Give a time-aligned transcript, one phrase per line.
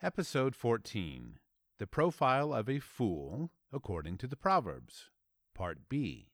[0.00, 1.40] Episode 14
[1.78, 5.10] The Profile of a Fool According to the Proverbs,
[5.56, 6.28] Part B.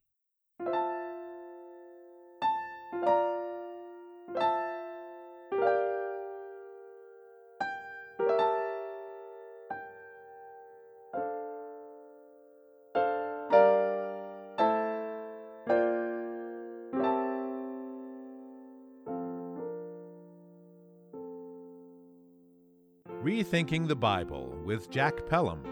[23.55, 25.63] Rethinking the Bible with Jack Pelham.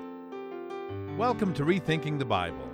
[1.18, 2.68] Welcome to Rethinking the Bible.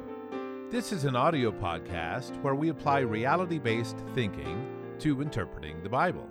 [0.70, 4.66] This is an audio podcast where we apply reality based thinking
[4.98, 6.28] to interpreting the Bible.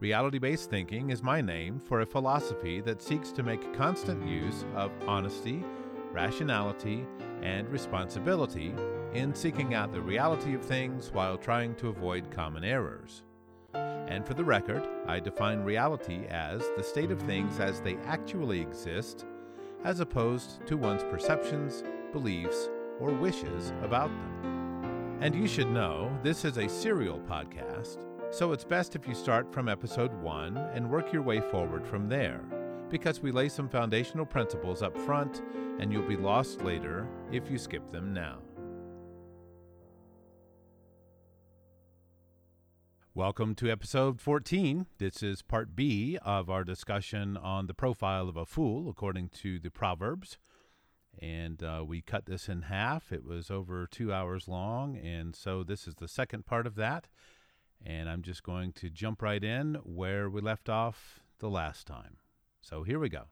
[0.00, 4.64] Reality based thinking is my name for a philosophy that seeks to make constant use
[4.74, 5.62] of honesty,
[6.10, 7.04] rationality,
[7.42, 8.72] and responsibility
[9.12, 13.24] in seeking out the reality of things while trying to avoid common errors.
[14.08, 18.60] And for the record, I define reality as the state of things as they actually
[18.60, 19.26] exist,
[19.84, 25.18] as opposed to one's perceptions, beliefs, or wishes about them.
[25.20, 29.52] And you should know this is a serial podcast, so it's best if you start
[29.52, 32.40] from episode 1 and work your way forward from there,
[32.88, 35.42] because we lay some foundational principles up front
[35.78, 38.38] and you'll be lost later if you skip them now.
[43.18, 44.86] Welcome to episode 14.
[44.98, 49.58] This is part B of our discussion on the profile of a fool according to
[49.58, 50.38] the Proverbs.
[51.20, 53.10] And uh, we cut this in half.
[53.10, 54.96] It was over two hours long.
[54.96, 57.08] And so this is the second part of that.
[57.84, 62.18] And I'm just going to jump right in where we left off the last time.
[62.60, 63.24] So here we go.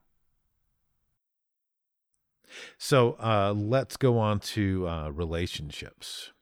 [2.77, 6.33] So uh, let's go on to uh, relationships.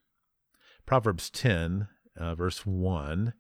[0.88, 3.34] Proverbs 10 uh, verse 1,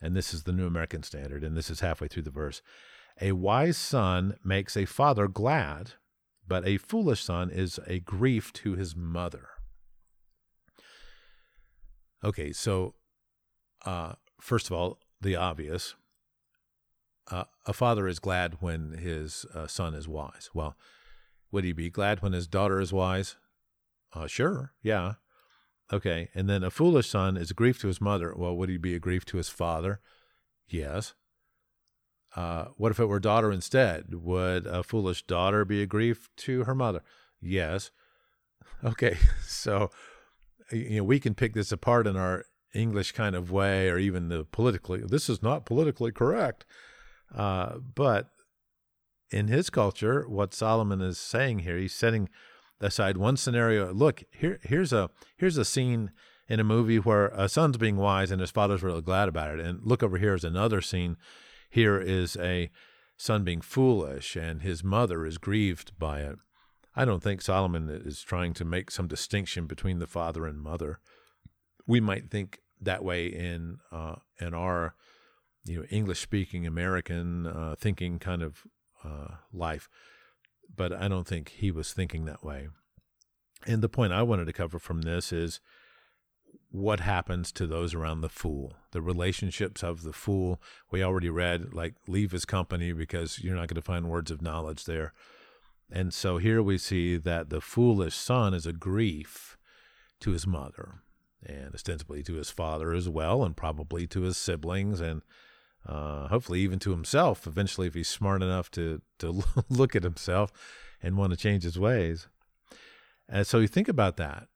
[0.00, 2.62] and this is the New American Standard, and this is halfway through the verse.
[3.20, 5.92] A wise son makes a father glad,
[6.46, 9.48] but a foolish son is a grief to his mother.
[12.22, 12.94] Okay, so
[13.84, 15.94] uh, first of all, the obvious.
[17.28, 20.50] Uh, a father is glad when his uh, son is wise.
[20.54, 20.76] Well,
[21.50, 23.36] would he be glad when his daughter is wise?
[24.12, 25.14] Uh, sure, yeah.
[25.92, 26.28] Okay.
[26.34, 28.34] And then a foolish son is a grief to his mother.
[28.36, 30.00] Well, would he be a grief to his father?
[30.68, 31.14] Yes.
[32.34, 34.14] Uh, what if it were daughter instead?
[34.14, 37.02] Would a foolish daughter be a grief to her mother?
[37.40, 37.90] Yes.
[38.84, 39.16] Okay.
[39.46, 39.90] So,
[40.70, 42.44] you know, we can pick this apart in our
[42.74, 46.66] English kind of way or even the politically, this is not politically correct.
[47.34, 48.30] Uh, but
[49.30, 52.28] in his culture, what Solomon is saying here, he's setting
[52.80, 53.92] aside one scenario.
[53.92, 56.10] Look, here here's a here's a scene
[56.48, 59.60] in a movie where a son's being wise and his father's really glad about it.
[59.60, 61.16] And look over here is another scene.
[61.68, 62.70] Here is a
[63.16, 66.38] son being foolish and his mother is grieved by it.
[66.94, 71.00] I don't think Solomon is trying to make some distinction between the father and mother.
[71.86, 74.94] We might think that way in uh, in our
[75.64, 78.62] you know English speaking American uh, thinking kind of
[79.04, 79.88] uh, life
[80.76, 82.68] but I don't think he was thinking that way.
[83.66, 85.60] And the point I wanted to cover from this is
[86.70, 90.60] what happens to those around the fool, the relationships of the fool.
[90.90, 94.42] We already read, like, leave his company because you're not going to find words of
[94.42, 95.12] knowledge there.
[95.90, 99.56] And so here we see that the foolish son is a grief
[100.20, 101.02] to his mother
[101.44, 105.22] and ostensibly to his father as well, and probably to his siblings and
[105.86, 110.52] uh, hopefully even to himself eventually if he's smart enough to to look at himself
[111.02, 112.28] and want to change his ways.
[113.28, 114.48] And so you think about that.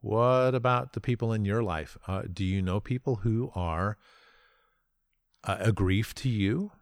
[0.00, 1.98] What about the people in your life?
[2.06, 3.98] Uh, do you know people who are
[5.44, 6.72] uh, a grief to you?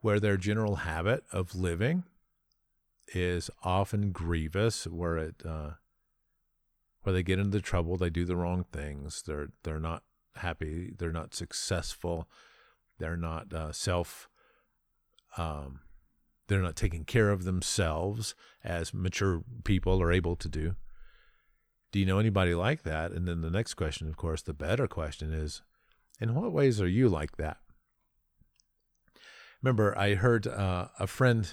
[0.00, 2.04] Where their general habit of living
[3.08, 5.70] is often grievous, where it uh,
[7.12, 10.02] they get into trouble, they do the wrong things, they're they're not
[10.36, 12.28] happy, they're not successful,
[12.98, 14.28] they're not uh, self,
[15.36, 15.80] um,
[16.46, 18.34] they're not taking care of themselves
[18.64, 20.74] as mature people are able to do.
[21.90, 23.12] Do you know anybody like that?
[23.12, 25.62] And then the next question, of course, the better question is,
[26.20, 27.58] in what ways are you like that?
[29.62, 31.50] Remember, I heard uh, a friend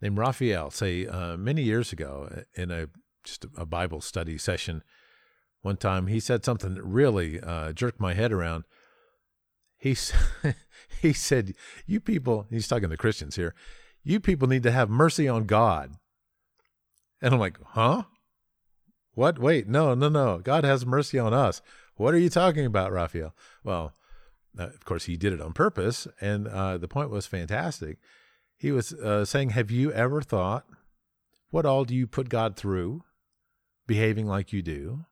[0.00, 2.88] named Raphael say uh, many years ago in a
[3.24, 4.82] just a Bible study session
[5.62, 6.06] one time.
[6.06, 8.64] He said something that really uh, jerked my head around.
[9.78, 9.96] He
[11.00, 11.54] he said,
[11.86, 13.54] "You people," he's talking to Christians here.
[14.04, 15.94] You people need to have mercy on God.
[17.20, 18.02] And I'm like, huh?
[19.14, 19.38] What?
[19.38, 20.38] Wait, no, no, no.
[20.38, 21.62] God has mercy on us.
[21.96, 23.34] What are you talking about, Raphael?
[23.62, 23.94] Well,
[24.58, 27.98] uh, of course, he did it on purpose, and uh, the point was fantastic.
[28.56, 30.66] He was uh, saying, Have you ever thought,
[31.50, 33.04] what all do you put God through
[33.86, 35.04] behaving like you do?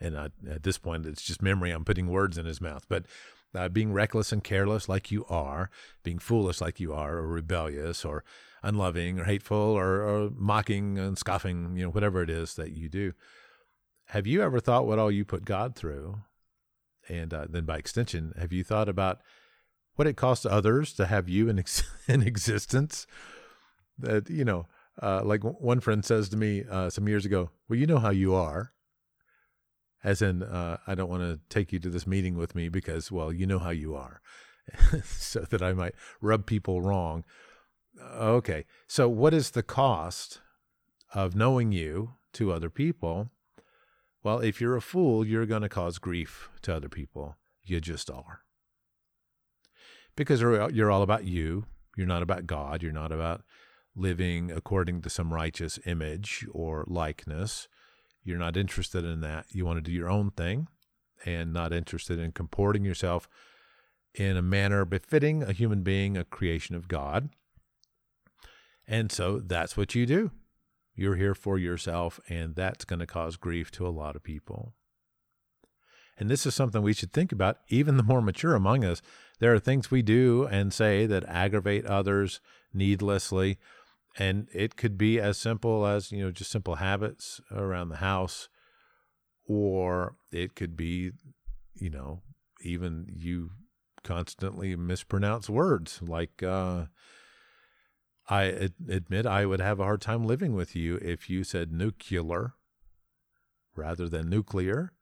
[0.00, 1.70] And at this point, it's just memory.
[1.70, 2.86] I'm putting words in his mouth.
[2.88, 3.06] But
[3.54, 5.70] uh, being reckless and careless like you are,
[6.02, 8.24] being foolish like you are, or rebellious, or
[8.62, 12.88] unloving, or hateful, or, or mocking and scoffing, you know, whatever it is that you
[12.88, 13.12] do.
[14.06, 16.20] Have you ever thought what all you put God through?
[17.08, 19.20] And uh, then by extension, have you thought about
[19.94, 23.06] what it costs others to have you in, ex- in existence?
[23.98, 24.66] That, you know,
[25.02, 28.10] uh, like one friend says to me uh, some years ago, well, you know how
[28.10, 28.72] you are.
[30.04, 33.10] As in uh, i don't want to take you to this meeting with me because
[33.10, 34.20] well you know how you are.
[35.04, 37.24] So that i might rub people wrong.
[38.00, 38.64] Okay.
[38.86, 40.40] So what is the cost
[41.14, 43.30] of knowing you to other people?
[44.22, 47.36] Well if you're a fool you're going to cause grief to other people.
[47.64, 48.42] You just are.
[50.14, 51.66] Because you're all about you.
[51.96, 52.82] You're not about god.
[52.82, 53.42] You're not about
[53.96, 57.68] living according to some righteous image or likeness
[58.28, 59.46] you're not interested in that.
[59.52, 60.68] You want to do your own thing
[61.24, 63.26] and not interested in comporting yourself
[64.14, 67.30] in a manner befitting a human being, a creation of God.
[68.86, 70.30] And so that's what you do.
[70.94, 74.74] You're here for yourself, and that's going to cause grief to a lot of people.
[76.18, 79.00] And this is something we should think about, even the more mature among us.
[79.38, 82.40] There are things we do and say that aggravate others
[82.74, 83.56] needlessly
[84.18, 88.48] and it could be as simple as you know just simple habits around the house
[89.46, 91.12] or it could be
[91.74, 92.20] you know
[92.62, 93.50] even you
[94.02, 96.00] constantly mispronounce words.
[96.02, 96.86] Like uh,
[98.28, 101.72] i ad- admit i would have a hard time living with you if you said
[101.72, 102.54] nuclear
[103.76, 104.92] rather than nuclear.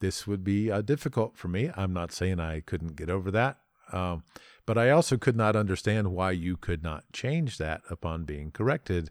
[0.00, 1.70] This would be uh, difficult for me.
[1.76, 3.58] I'm not saying i couldn't get over that
[3.92, 4.24] um,
[4.66, 9.10] but I also could not understand why you could not change that upon being corrected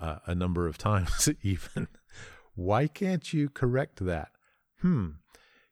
[0.00, 1.88] uh, a number of times, even.
[2.54, 4.28] why can't you correct that?
[4.80, 5.08] Hmm.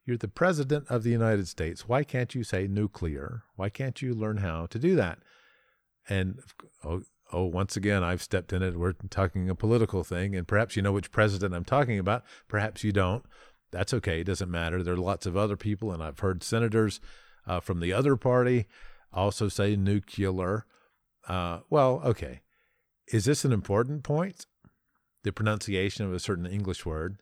[0.05, 1.88] You're the president of the United States.
[1.88, 3.44] Why can't you say nuclear?
[3.56, 5.19] Why can't you learn how to do that?
[6.08, 6.40] And
[6.85, 7.02] oh,
[7.32, 8.76] oh, once again, I've stepped in it.
[8.76, 12.23] We're talking a political thing, and perhaps you know which president I'm talking about.
[12.49, 13.25] Perhaps you don't.
[13.70, 14.20] That's okay.
[14.20, 14.82] It doesn't matter.
[14.82, 17.00] There are lots of other people, and I've heard senators
[17.46, 18.67] uh, from the other party
[19.12, 20.67] also say nuclear.
[21.26, 22.41] Uh, well, okay.
[23.08, 24.46] Is this an important point?
[25.23, 27.19] The pronunciation of a certain English word?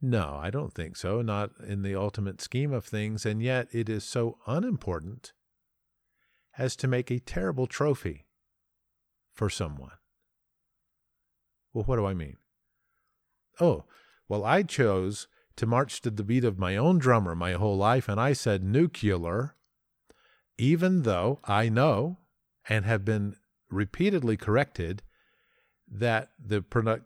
[0.00, 1.22] No, I don't think so.
[1.22, 3.26] Not in the ultimate scheme of things.
[3.26, 5.32] And yet it is so unimportant
[6.56, 8.26] as to make a terrible trophy
[9.32, 9.92] for someone.
[11.72, 12.36] Well, what do I mean?
[13.60, 13.84] Oh,
[14.28, 15.26] well, I chose
[15.58, 18.62] to march to the beat of my own drummer my whole life, and I said
[18.62, 19.54] nuclear,
[20.56, 22.18] even though I know
[22.68, 23.36] and have been
[23.70, 25.02] repeatedly corrected
[25.90, 26.64] that the,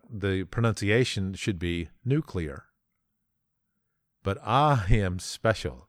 [0.09, 2.65] the pronunciation should be nuclear.
[4.23, 5.87] But I am special.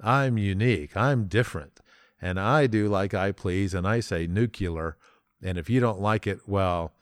[0.00, 0.96] I'm unique.
[0.96, 1.80] I'm different.
[2.20, 4.96] And I do like I please, and I say nuclear.
[5.42, 6.94] And if you don't like it, well,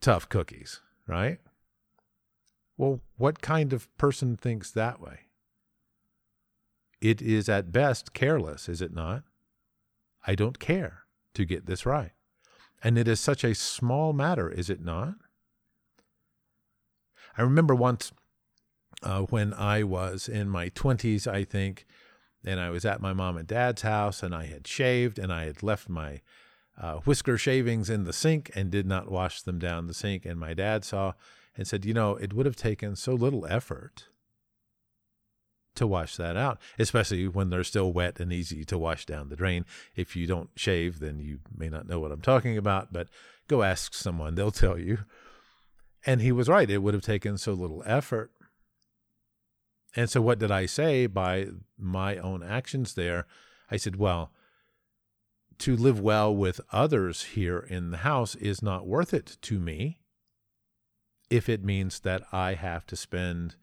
[0.00, 1.38] tough cookies, right?
[2.76, 5.20] Well, what kind of person thinks that way?
[7.00, 9.24] It is at best careless, is it not?
[10.26, 11.00] I don't care
[11.34, 12.12] to get this right.
[12.82, 15.14] And it is such a small matter, is it not?
[17.36, 18.12] I remember once
[19.02, 21.86] uh, when I was in my 20s, I think,
[22.44, 25.44] and I was at my mom and dad's house, and I had shaved, and I
[25.44, 26.20] had left my
[26.80, 30.24] uh, whisker shavings in the sink and did not wash them down the sink.
[30.24, 31.12] And my dad saw
[31.56, 34.08] and said, You know, it would have taken so little effort
[35.74, 39.36] to wash that out, especially when they're still wet and easy to wash down the
[39.36, 39.64] drain.
[39.96, 43.08] If you don't shave, then you may not know what I'm talking about, but
[43.48, 44.98] go ask someone, they'll tell you.
[46.04, 46.68] And he was right.
[46.68, 48.32] It would have taken so little effort.
[49.94, 53.26] And so, what did I say by my own actions there?
[53.70, 54.32] I said, Well,
[55.58, 60.01] to live well with others here in the house is not worth it to me
[61.32, 63.56] if it means that I have to spend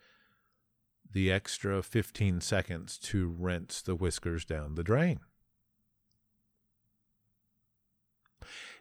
[1.11, 5.19] the extra 15 seconds to rinse the whiskers down the drain.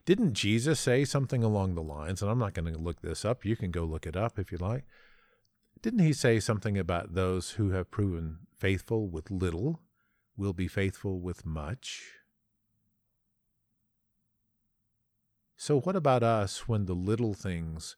[0.06, 3.44] Didn't Jesus say something along the lines, and I'm not going to look this up,
[3.44, 4.84] you can go look it up if you like.
[5.82, 9.80] Didn't he say something about those who have proven faithful with little
[10.34, 12.14] will be faithful with much?
[15.58, 17.96] So, what about us when the little things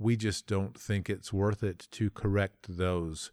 [0.00, 3.30] we just don't think it's worth it to correct those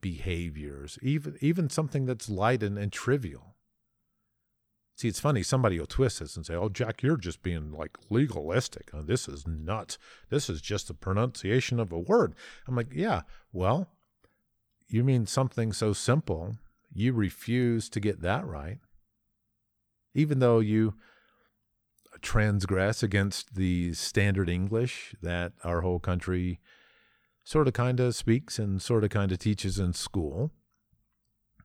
[0.00, 3.54] behaviors, even even something that's light and, and trivial.
[4.96, 5.42] See, it's funny.
[5.42, 8.90] Somebody will twist this and say, "Oh, Jack, you're just being like legalistic.
[8.92, 9.96] Oh, this is nuts.
[10.30, 12.34] This is just the pronunciation of a word."
[12.66, 13.22] I'm like, "Yeah,
[13.52, 13.88] well,
[14.88, 16.56] you mean something so simple?
[16.92, 18.78] You refuse to get that right,
[20.12, 20.94] even though you
[22.24, 26.58] transgress against the standard English that our whole country
[27.44, 30.50] sort of kind of speaks and sort of kind of teaches in school.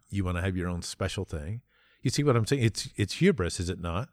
[0.09, 1.61] You want to have your own special thing.
[2.01, 2.63] You see what I'm saying?
[2.63, 4.09] It's it's hubris, is it not?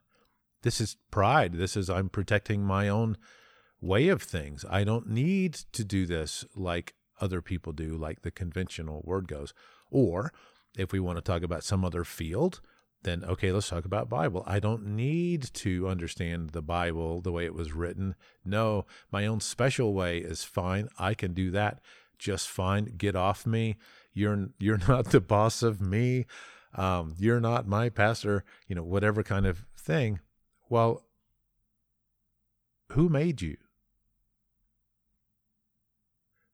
[0.62, 1.55] This is pride.
[1.55, 3.17] This is I'm protecting my own
[3.81, 4.65] way of things.
[4.71, 9.53] I don't need to do this like other people do, like the conventional word goes.
[9.91, 10.33] Or
[10.76, 12.61] if we want to talk about some other field,
[13.03, 14.43] then okay, let's talk about Bible.
[14.47, 18.15] I don't need to understand the Bible the way it was written.
[18.45, 20.88] No, my own special way is fine.
[20.99, 21.81] I can do that
[22.19, 22.95] just fine.
[22.97, 23.76] Get off me.
[24.12, 26.26] You're you're not the boss of me.
[26.75, 28.45] Um, you're not my pastor.
[28.67, 30.21] You know, whatever kind of thing.
[30.69, 31.05] Well,
[32.93, 33.57] who made you?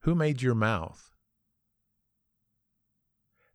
[0.01, 1.11] Who made your mouth?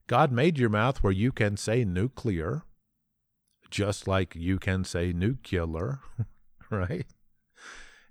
[0.07, 2.63] God made your mouth where you can say nuclear
[3.69, 5.99] just like you can say nuclear,
[6.69, 7.05] right?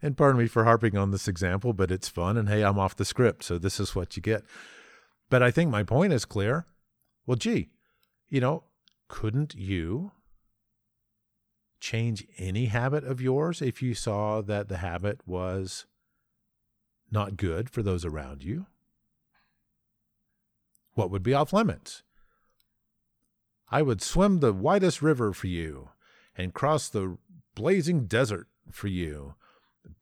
[0.03, 2.37] And pardon me for harping on this example, but it's fun.
[2.37, 4.45] And hey, I'm off the script, so this is what you get.
[5.31, 6.67] But I think my point is clear.
[7.27, 7.71] Well, gee,
[8.29, 8.65] you know,
[9.09, 10.13] couldn't you
[11.81, 15.87] change any habit of yours if you saw that the habit was
[17.11, 18.67] not good for those around you?
[20.95, 22.03] What would be off limits?
[23.69, 25.91] I would swim the widest river for you
[26.37, 27.19] and cross the
[27.55, 29.35] blazing desert for you,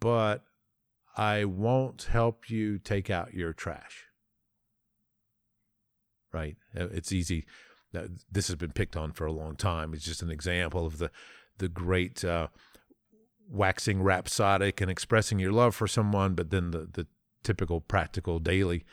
[0.00, 0.44] but
[1.16, 4.06] I won't help you take out your trash.
[6.32, 6.56] Right?
[6.76, 7.46] Uh, it's easy.
[8.30, 9.94] This has been picked on for a long time.
[9.94, 11.10] It's just an example of the
[11.58, 12.48] the great uh,
[13.48, 17.06] waxing rhapsodic and expressing your love for someone, but then the the
[17.44, 18.84] typical practical daily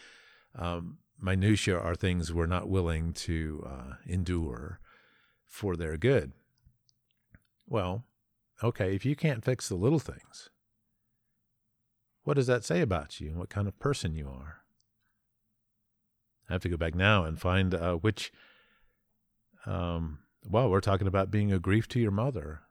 [0.56, 4.80] um, minutia are things we're not willing to uh, endure
[5.46, 6.32] for their good.
[7.68, 8.06] Well,
[8.64, 10.50] okay, if you can't fix the little things,
[12.24, 14.62] what does that say about you and what kind of person you are?
[16.50, 18.32] I have to go back now and find uh, which.
[19.66, 22.62] Um, well, we're talking about being a grief to your mother.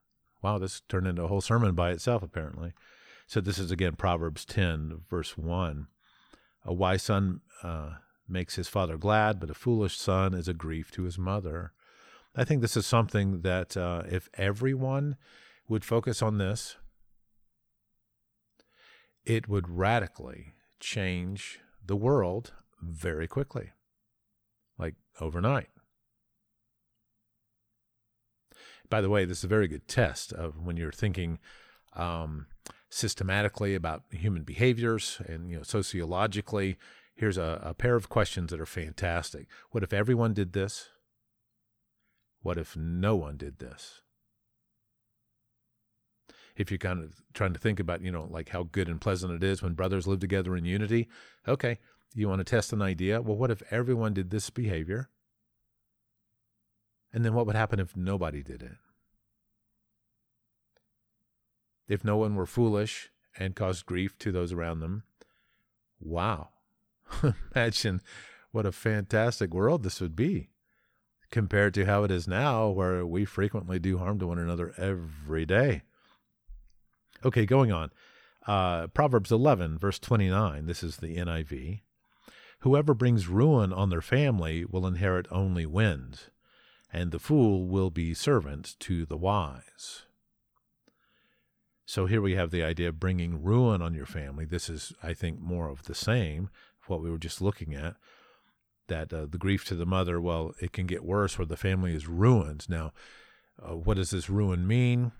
[0.42, 2.72] Wow, this turned into a whole sermon by itself, apparently.
[3.26, 5.86] So this is again Proverbs 10, verse 1.
[6.64, 7.90] A wise son uh,
[8.30, 11.72] makes his father glad, but a foolish son is a grief to his mother.
[12.34, 15.16] I think this is something that uh, if everyone
[15.68, 16.76] would focus on this,
[19.24, 23.70] it would radically change the world very quickly,
[24.78, 25.68] like overnight.
[28.88, 31.38] By the way, this is a very good test of when you're thinking
[31.92, 32.46] um,
[32.88, 36.76] systematically about human behaviors and you know sociologically
[37.20, 39.46] Here's a, a pair of questions that are fantastic.
[39.72, 40.88] What if everyone did this?
[42.40, 44.00] What if no one did this?
[46.56, 49.34] If you're kind of trying to think about, you know, like how good and pleasant
[49.34, 51.10] it is when brothers live together in unity,
[51.46, 51.78] okay,
[52.14, 53.20] you want to test an idea?
[53.20, 55.10] Well, what if everyone did this behavior?
[57.12, 58.78] And then what would happen if nobody did it?
[61.86, 65.02] If no one were foolish and caused grief to those around them,
[66.00, 66.48] wow,
[67.54, 68.00] Imagine
[68.52, 70.50] what a fantastic world this would be
[71.30, 75.46] compared to how it is now, where we frequently do harm to one another every
[75.46, 75.82] day.
[77.24, 77.90] Okay, going on.
[78.46, 80.66] Uh, Proverbs 11, verse 29.
[80.66, 81.82] This is the NIV.
[82.60, 86.20] Whoever brings ruin on their family will inherit only wind,
[86.92, 90.02] and the fool will be servant to the wise.
[91.86, 94.44] So here we have the idea of bringing ruin on your family.
[94.44, 96.50] This is, I think, more of the same
[96.90, 97.96] what we were just looking at
[98.90, 101.94] that uh, the grief to the mother, well, it can get worse where the family
[101.94, 102.68] is ruined.
[102.68, 102.92] Now,
[103.62, 105.12] uh, what does this ruin mean?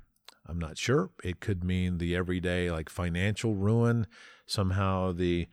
[0.47, 1.11] I'm not sure.
[1.25, 4.07] It could mean the everyday, like financial ruin.
[4.47, 5.49] Somehow the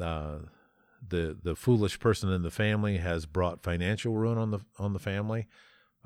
[0.00, 0.38] uh,
[1.06, 4.98] the the foolish person in the family has brought financial ruin on the on the
[4.98, 5.46] family.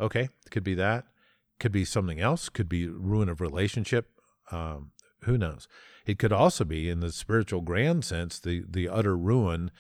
[0.00, 1.07] Okay, it could be that.
[1.61, 2.49] Could be something else.
[2.49, 4.11] Could be ruin of relationship.
[4.50, 4.92] Um,
[5.23, 5.68] who knows?
[6.09, 9.71] It could also be, in the spiritual grand sense, the the utter ruin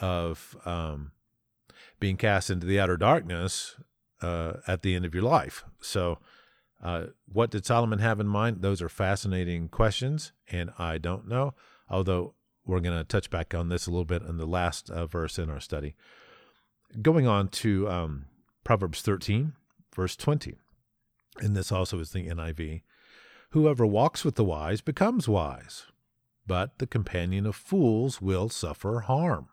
[0.00, 1.12] of um,
[2.00, 3.76] being cast into the outer darkness
[4.22, 5.64] uh, at the end of your life.
[5.82, 6.18] So,
[6.82, 8.62] uh, what did Solomon have in mind?
[8.62, 11.52] Those are fascinating questions, and I don't know.
[11.90, 12.32] Although
[12.64, 15.38] we're going to touch back on this a little bit in the last uh, verse
[15.38, 15.94] in our study.
[17.02, 18.24] going on to um,
[18.64, 19.52] Proverbs 13,
[19.94, 20.56] verse 20.
[21.40, 22.80] And this also is the NIV.
[23.56, 25.86] Whoever walks with the wise becomes wise,
[26.46, 29.48] but the companion of fools will suffer harm.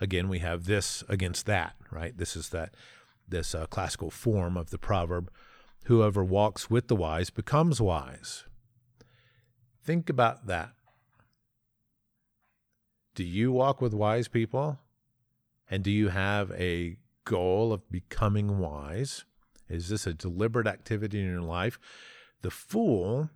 [0.00, 2.16] Again, we have this against that, right?
[2.16, 2.72] This is that
[3.28, 5.30] this uh, classical form of the proverb
[5.84, 8.44] whoever walks with the wise becomes wise.
[9.84, 10.70] Think about that.
[13.14, 14.78] Do you walk with wise people?
[15.70, 19.26] And do you have a goal of becoming wise?
[19.68, 21.78] Is this a deliberate activity in your life?
[22.42, 23.30] The fool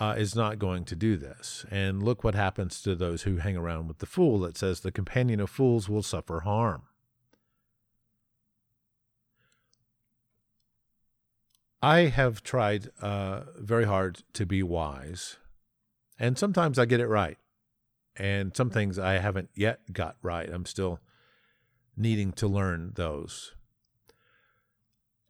[0.00, 1.64] uh, is not going to do this.
[1.70, 4.44] And look what happens to those who hang around with the fool.
[4.44, 6.82] It says, The companion of fools will suffer harm.
[11.84, 15.36] I have tried uh, very hard to be wise,
[16.18, 17.36] and sometimes I get it right.
[18.16, 20.48] And some things I haven't yet got right.
[20.48, 21.00] I'm still
[21.94, 23.53] needing to learn those.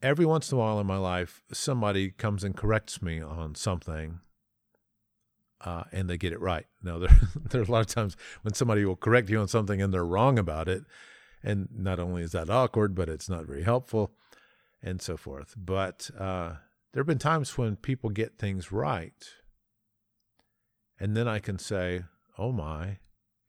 [0.05, 4.21] Every once in a while in my life, somebody comes and corrects me on something,
[5.63, 6.67] uh, and they get it right.
[6.83, 7.09] Now, there,
[7.51, 10.39] there's a lot of times when somebody will correct you on something and they're wrong
[10.39, 10.85] about it.
[11.43, 14.13] And not only is that awkward, but it's not very helpful
[14.83, 15.55] and so forth.
[15.57, 16.57] But uh,
[16.93, 19.27] there have been times when people get things right.
[21.01, 22.03] And then I can say,
[22.37, 22.99] oh my,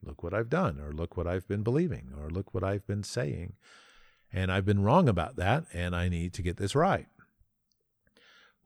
[0.02, 3.04] look what I've done, or look what I've been believing, or look what I've been
[3.04, 3.56] saying.
[4.36, 7.08] And I've been wrong about that, and I need to get this right.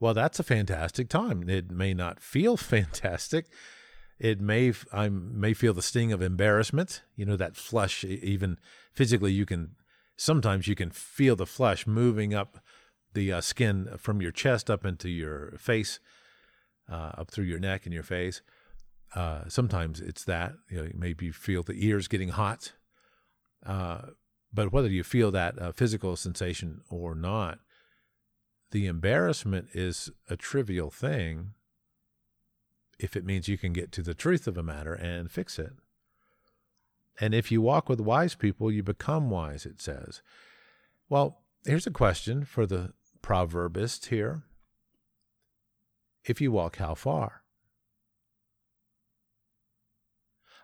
[0.00, 1.48] Well, that's a fantastic time.
[1.48, 3.46] It may not feel fantastic.
[4.18, 7.02] It may I may feel the sting of embarrassment.
[7.14, 8.02] You know that flush.
[8.04, 8.58] Even
[8.92, 9.76] physically, you can
[10.16, 12.58] sometimes you can feel the flesh moving up
[13.14, 16.00] the uh, skin from your chest up into your face,
[16.90, 18.42] uh, up through your neck and your face.
[19.14, 22.72] Uh, sometimes it's that you know maybe you feel the ears getting hot,
[23.64, 24.02] uh,
[24.52, 27.60] but whether you feel that uh, physical sensation or not,
[28.70, 31.52] the embarrassment is a trivial thing
[32.98, 35.72] if it means you can get to the truth of a matter and fix it.
[37.18, 40.22] And if you walk with wise people, you become wise, it says.
[41.08, 44.42] Well, here's a question for the proverbist here.
[46.24, 47.42] If you walk, how far?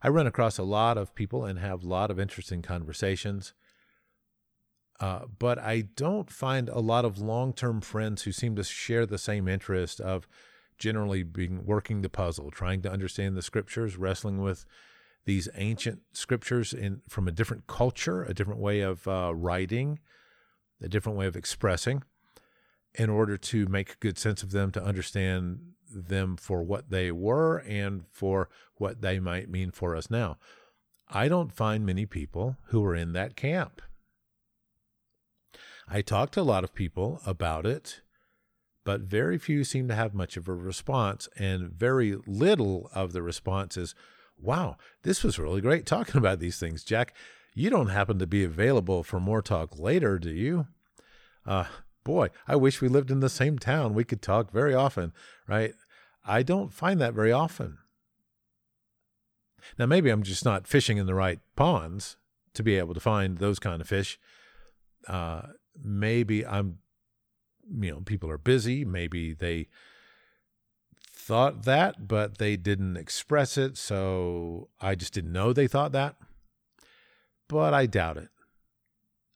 [0.03, 3.55] I run across a lot of people and have a lot of interesting conversations.
[4.99, 9.07] Uh, but I don't find a lot of long term friends who seem to share
[9.07, 10.27] the same interest of
[10.79, 14.65] generally being working the puzzle, trying to understand the scriptures, wrestling with
[15.25, 19.99] these ancient scriptures in from a different culture, a different way of uh, writing,
[20.81, 22.03] a different way of expressing,
[22.95, 25.59] in order to make good sense of them, to understand
[25.93, 30.39] them for what they were and for what they might mean for us now.
[31.09, 33.81] I don't find many people who are in that camp.
[35.89, 38.01] I talked to a lot of people about it,
[38.85, 43.23] but very few seem to have much of a response, and very little of the
[43.23, 43.95] response is,
[44.39, 47.15] wow, this was really great talking about these things, Jack.
[47.55, 50.67] You don't happen to be available for more talk later, do you?
[51.47, 51.65] Uh,
[52.05, 53.95] boy, I wish we lived in the same town.
[53.95, 55.13] We could talk very often,
[55.49, 55.73] right?
[56.25, 57.79] I don't find that very often.
[59.79, 62.17] Now, maybe I'm just not fishing in the right ponds
[62.55, 64.19] to be able to find those kind of fish.
[65.09, 65.43] Uh,
[65.83, 66.79] maybe I'm,
[67.71, 68.85] you know, people are busy.
[68.85, 69.69] Maybe they
[71.13, 73.77] thought that, but they didn't express it.
[73.77, 76.17] So I just didn't know they thought that.
[77.49, 78.29] But I doubt it.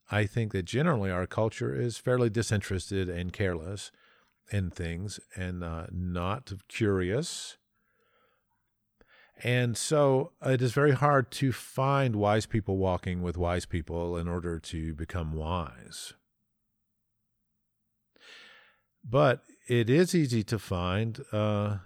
[0.09, 3.91] I think that generally our culture is fairly disinterested and careless
[4.51, 7.57] in things and uh, not curious.
[9.43, 14.27] And so it is very hard to find wise people walking with wise people in
[14.27, 16.13] order to become wise.
[19.03, 21.77] But it is easy to find uh,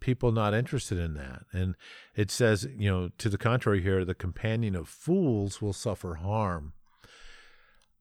[0.00, 1.44] people not interested in that.
[1.52, 1.74] And
[2.14, 6.72] it says, you know, to the contrary here, the companion of fools will suffer harm.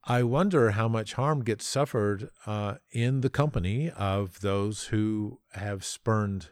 [0.06, 5.84] I wonder how much harm gets suffered uh, in the company of those who have
[5.84, 6.50] spurned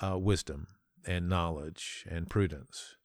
[0.00, 0.66] uh, wisdom
[1.06, 2.96] and knowledge and prudence.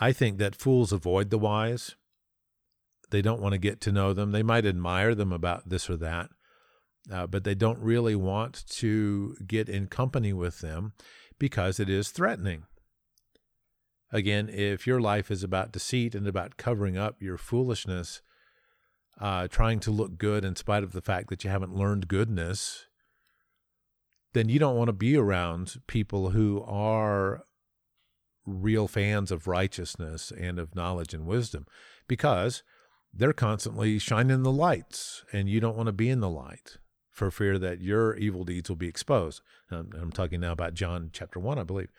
[0.00, 1.94] I think that fools avoid the wise
[3.14, 4.32] they don't want to get to know them.
[4.32, 6.30] They might admire them about this or that,
[7.12, 10.94] uh, but they don't really want to get in company with them
[11.38, 12.64] because it is threatening.
[14.10, 18.20] Again, if your life is about deceit and about covering up your foolishness,
[19.20, 22.86] uh, trying to look good in spite of the fact that you haven't learned goodness,
[24.32, 27.44] then you don't want to be around people who are
[28.46, 31.66] real fans of righteousness and of knowledge and wisdom
[32.06, 32.62] because
[33.12, 36.78] they're constantly shining the lights and you don't want to be in the light
[37.10, 39.40] for fear that your evil deeds will be exposed.
[39.70, 41.90] I'm, I'm talking now about John chapter 1, I believe.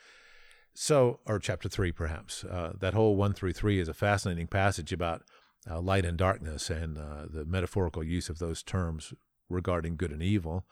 [0.73, 2.43] So, or chapter 3, perhaps.
[2.43, 5.23] Uh, that whole 1 through 3 is a fascinating passage about
[5.69, 9.13] uh, light and darkness and uh, the metaphorical use of those terms
[9.49, 10.65] regarding good and evil.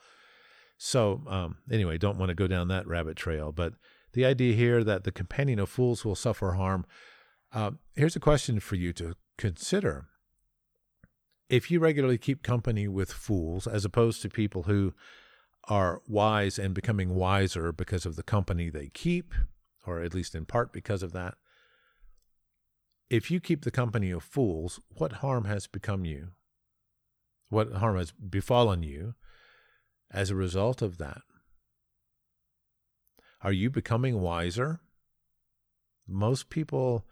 [0.76, 3.50] So, um, anyway, don't want to go down that rabbit trail.
[3.50, 3.72] But
[4.14, 6.86] the idea here that the companion of fools will suffer harm.
[7.52, 10.06] Uh, here's a question for you to consider.
[11.48, 14.94] If you regularly keep company with fools, as opposed to people who
[15.68, 19.34] are wise and becoming wiser because of the company they keep,
[19.86, 21.34] or at least in part because of that,
[23.10, 26.28] if you keep the company of fools, what harm has become you?
[27.50, 29.14] What harm has befallen you
[30.10, 31.22] as a result of that?
[33.44, 34.80] Are you becoming wiser?
[36.08, 37.04] Most people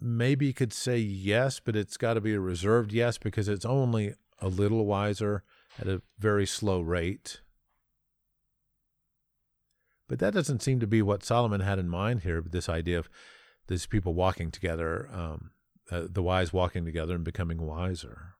[0.00, 4.14] maybe could say yes, but it's got to be a reserved yes because it's only
[4.38, 5.42] a little wiser
[5.78, 7.40] at a very slow rate.
[10.08, 13.08] But that doesn't seem to be what Solomon had in mind here, this idea of
[13.66, 15.50] these people walking together, um,
[15.90, 18.34] uh, the wise walking together and becoming wiser.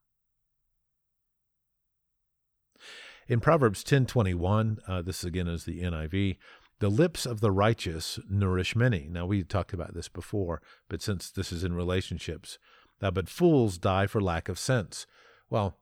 [3.33, 6.37] In Proverbs 10:21, uh, this again is the NIV,
[6.81, 9.09] the lips of the righteous nourish many.
[9.09, 12.59] Now we talked about this before, but since this is in relationships,
[13.01, 15.07] uh, but fools die for lack of sense.
[15.49, 15.79] Well,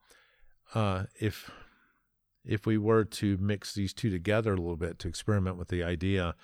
[0.77, 1.51] uh, if
[2.45, 5.83] if we were to mix these two together a little bit to experiment with the
[5.83, 6.37] idea,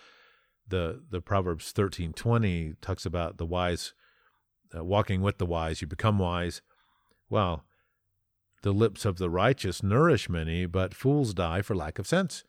[0.67, 3.95] the the Proverbs thirteen twenty talks about the wise
[4.77, 6.63] uh, walking with the wise, you become wise.
[7.31, 7.65] Well,
[8.63, 12.45] the lips of the righteous nourish many, but fools die for lack of sense.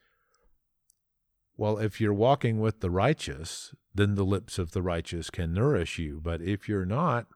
[1.56, 5.98] Well, if you're walking with the righteous, then the lips of the righteous can nourish
[5.98, 6.20] you.
[6.22, 7.26] But if you're not,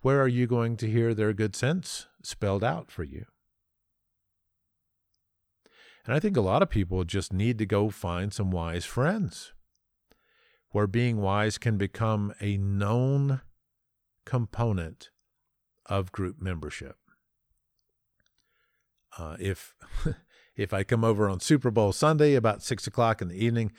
[0.00, 3.26] where are you going to hear their good sense spelled out for you?
[6.04, 9.52] And I think a lot of people just need to go find some wise friends
[10.70, 13.42] where being wise can become a known
[14.24, 15.10] component
[15.86, 16.96] of group membership
[19.18, 19.74] uh, if
[20.56, 23.72] if I come over on Super Bowl Sunday about six o'clock in the evening,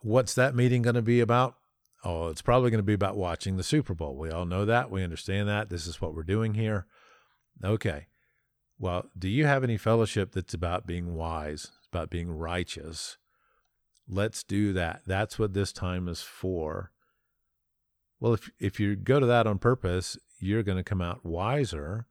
[0.00, 1.56] what's that meeting going to be about?
[2.04, 4.16] Oh, it's probably going to be about watching the Super Bowl.
[4.16, 4.90] We all know that.
[4.90, 5.68] We understand that.
[5.68, 6.86] This is what we're doing here.
[7.64, 8.06] Okay.
[8.78, 13.16] Well, do you have any fellowship that's about being wise, about being righteous?
[14.08, 15.02] Let's do that.
[15.06, 16.92] That's what this time is for.
[18.20, 22.06] Well, if if you go to that on purpose, you're going to come out wiser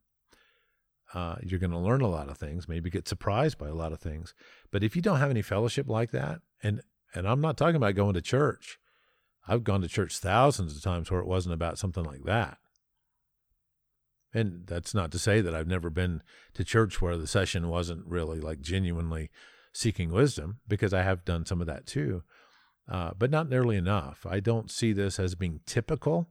[1.14, 3.92] uh, you're going to learn a lot of things, maybe get surprised by a lot
[3.92, 4.34] of things.
[4.70, 6.82] But if you don't have any fellowship like that, and
[7.14, 8.78] and I'm not talking about going to church.
[9.46, 12.58] I've gone to church thousands of times where it wasn't about something like that.
[14.34, 18.06] And that's not to say that I've never been to church where the session wasn't
[18.06, 19.30] really like genuinely
[19.72, 22.24] seeking wisdom, because I have done some of that too,
[22.90, 24.26] uh, but not nearly enough.
[24.28, 26.28] I don't see this as being typical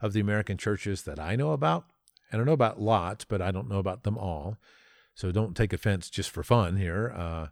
[0.00, 1.84] of the American churches that I know about.
[2.32, 4.58] I know about lots, but I don't know about them all.
[5.14, 7.12] So don't take offense just for fun here.
[7.14, 7.46] Uh,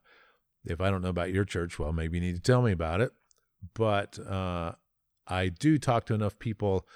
[0.64, 3.00] if I don't know about your church, well, maybe you need to tell me about
[3.00, 3.12] it.
[3.74, 4.72] But uh,
[5.26, 6.87] I do talk to enough people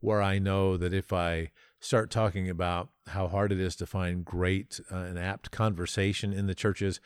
[0.00, 4.24] where I know that if I start talking about how hard it is to find
[4.24, 7.00] great uh, and apt conversation in the churches,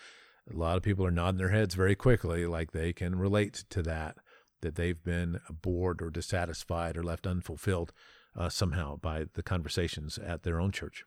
[0.53, 3.83] a lot of people are nodding their heads very quickly, like they can relate to
[3.83, 4.17] that,
[4.63, 7.93] that they've been bored or dissatisfied or left unfulfilled
[8.37, 11.05] uh, somehow by the conversations at their own church.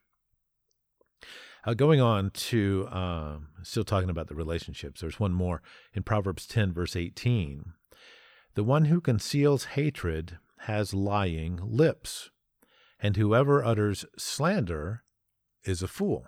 [1.65, 5.61] Uh, going on to uh, still talking about the relationships, there's one more
[5.93, 7.73] in Proverbs 10, verse 18.
[8.55, 12.31] The one who conceals hatred has lying lips,
[12.99, 15.03] and whoever utters slander
[15.63, 16.27] is a fool.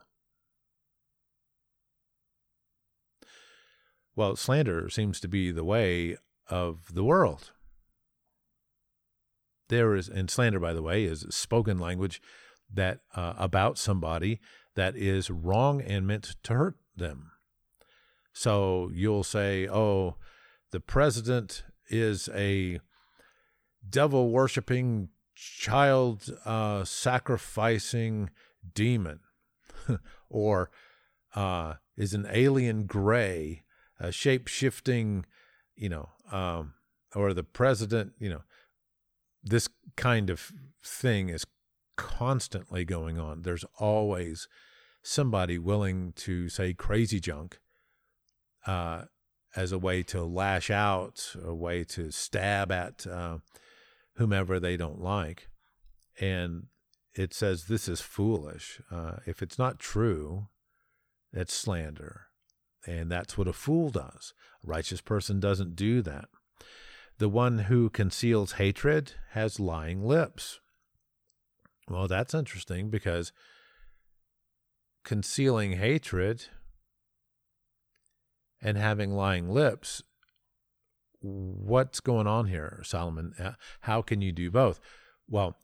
[4.16, 6.16] Well, slander seems to be the way
[6.48, 7.52] of the world
[9.70, 12.22] there is and slander by the way is spoken language
[12.74, 14.40] that uh, about somebody
[14.76, 17.32] that is wrong and meant to hurt them.
[18.34, 20.16] So you'll say oh
[20.72, 22.80] the president is a
[23.88, 28.30] devil worshiping child uh, sacrificing
[28.74, 29.20] demon.
[30.28, 30.70] Or
[31.36, 33.64] uh, is an alien gray
[34.00, 35.26] a shape shifting
[35.76, 36.74] you know um,
[37.16, 38.42] or the president you know
[39.46, 40.52] this kind of
[40.84, 41.46] thing is
[41.96, 43.44] constantly going on.
[43.44, 44.48] There's always
[45.04, 47.60] somebody willing to say crazy junk
[48.66, 49.04] uh,
[49.56, 53.38] as a way to lash out, a way to stab at uh,
[54.16, 55.48] whomever they don't like.
[56.20, 56.68] And
[57.14, 58.82] it says this is foolish.
[58.92, 60.48] Uh, if it's not true,
[61.32, 62.28] it's slander.
[62.86, 64.34] And that's what a fool does.
[64.64, 66.26] A righteous person doesn't do that.
[67.18, 70.60] The one who conceals hatred has lying lips.
[71.88, 73.32] Well, that's interesting because
[75.04, 76.48] concealing hatred
[78.62, 80.04] and having lying lips,
[81.22, 83.34] what's going on here, Solomon?
[83.40, 83.52] Uh,
[83.82, 84.80] how can you do both?
[85.30, 85.58] Well,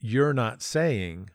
[0.00, 1.30] you're not saying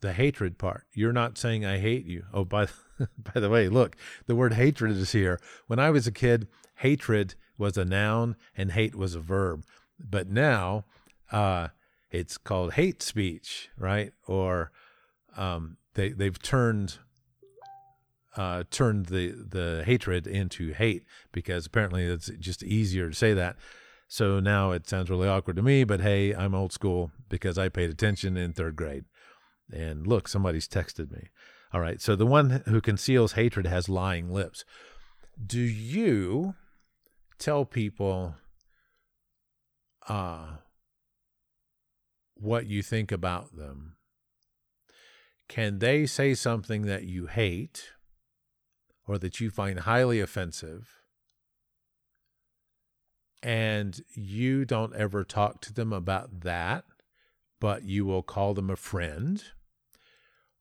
[0.00, 0.84] the hatred part.
[0.92, 2.24] You're not saying I hate you.
[2.32, 2.66] Oh, by
[3.34, 5.40] by the way, look, the word hatred is here.
[5.66, 9.64] When I was a kid, hatred was a noun and hate was a verb.
[9.98, 10.84] But now
[11.32, 11.68] uh,
[12.10, 14.12] it's called hate speech, right?
[14.26, 14.70] Or
[15.36, 16.98] um, they they've turned
[18.36, 23.56] uh, turned the the hatred into hate because apparently it's just easier to say that.
[24.08, 27.68] So now it sounds really awkward to me, but hey, I'm old school because I
[27.68, 29.04] paid attention in third grade.
[29.72, 31.30] And look, somebody's texted me.
[31.72, 34.64] All right, so the one who conceals hatred has lying lips.
[35.44, 36.54] Do you
[37.38, 38.34] tell people
[40.08, 40.56] uh,
[42.34, 43.96] what you think about them?
[45.48, 47.92] Can they say something that you hate
[49.06, 50.88] or that you find highly offensive?
[53.42, 56.84] And you don't ever talk to them about that,
[57.60, 59.42] but you will call them a friend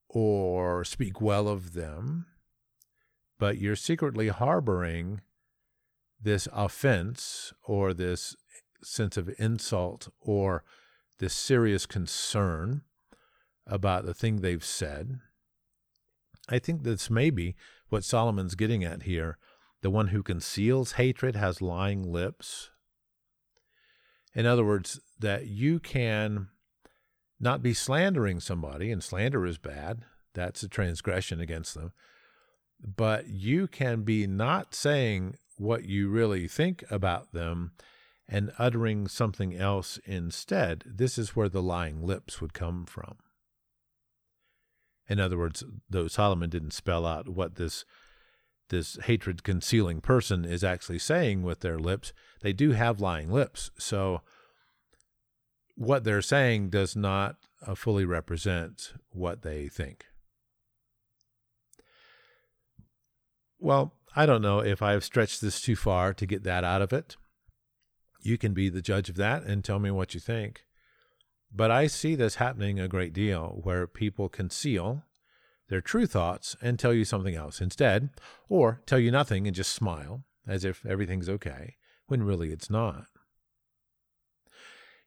[0.08, 2.28] or speak well of them,
[3.40, 5.22] but you're secretly harboring
[6.26, 8.36] this offense or this
[8.84, 10.64] sense of insult or
[11.20, 12.82] this serious concern
[13.66, 15.20] about the thing they've said.
[16.50, 17.56] I think that's maybe
[17.90, 19.38] what Solomon's getting at here.
[19.82, 22.72] The one who conceals hatred has lying lips.
[24.34, 26.48] In other words, that you can
[27.40, 30.06] not be slandering somebody, and slander is bad.
[30.34, 31.92] That's a transgression against them.
[32.84, 37.72] But you can be not saying what you really think about them
[38.28, 40.84] and uttering something else instead.
[40.86, 43.18] This is where the lying lips would come from.
[45.08, 47.86] In other words, though Solomon didn't spell out what this
[48.70, 53.70] this hatred concealing person is actually saying with their lips, they do have lying lips.
[53.78, 54.22] So
[55.76, 60.06] what they're saying does not uh, fully represent what they think.
[63.60, 66.94] Well, I don't know if I've stretched this too far to get that out of
[66.94, 67.18] it.
[68.22, 70.64] You can be the judge of that and tell me what you think.
[71.54, 75.04] But I see this happening a great deal where people conceal
[75.68, 78.10] their true thoughts and tell you something else instead,
[78.48, 81.76] or tell you nothing and just smile as if everything's okay,
[82.08, 83.06] when really it's not.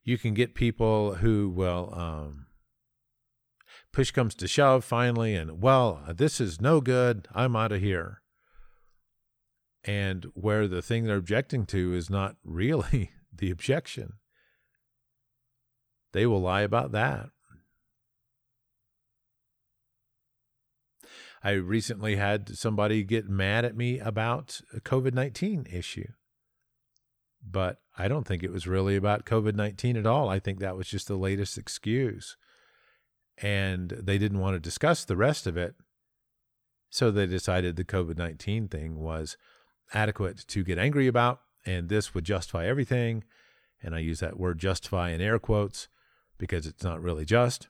[0.02, 2.46] You can get people who will, um,
[3.92, 8.20] push comes to shove finally, and well, this is no good, I'm out of here
[9.88, 14.12] and where the thing they're objecting to is not really the objection.
[16.12, 17.30] They will lie about that.
[21.42, 26.08] I recently had somebody get mad at me about a COVID 19 issue.
[27.42, 30.28] But I don't think it was really about COVID 19 at all.
[30.28, 32.36] I think that was just the latest excuse.
[33.38, 35.76] And they didn't want to discuss the rest of it.
[36.90, 39.38] So they decided the COVID 19 thing was
[39.92, 43.24] adequate to get angry about, and this would justify everything.
[43.82, 45.88] And I use that word justify in air quotes
[46.36, 47.68] because it's not really just.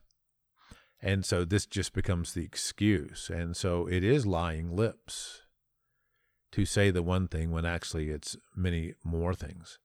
[1.00, 3.30] And so this just becomes the excuse.
[3.30, 5.42] And so it is lying lips
[6.52, 9.78] to say the one thing when actually it's many more things.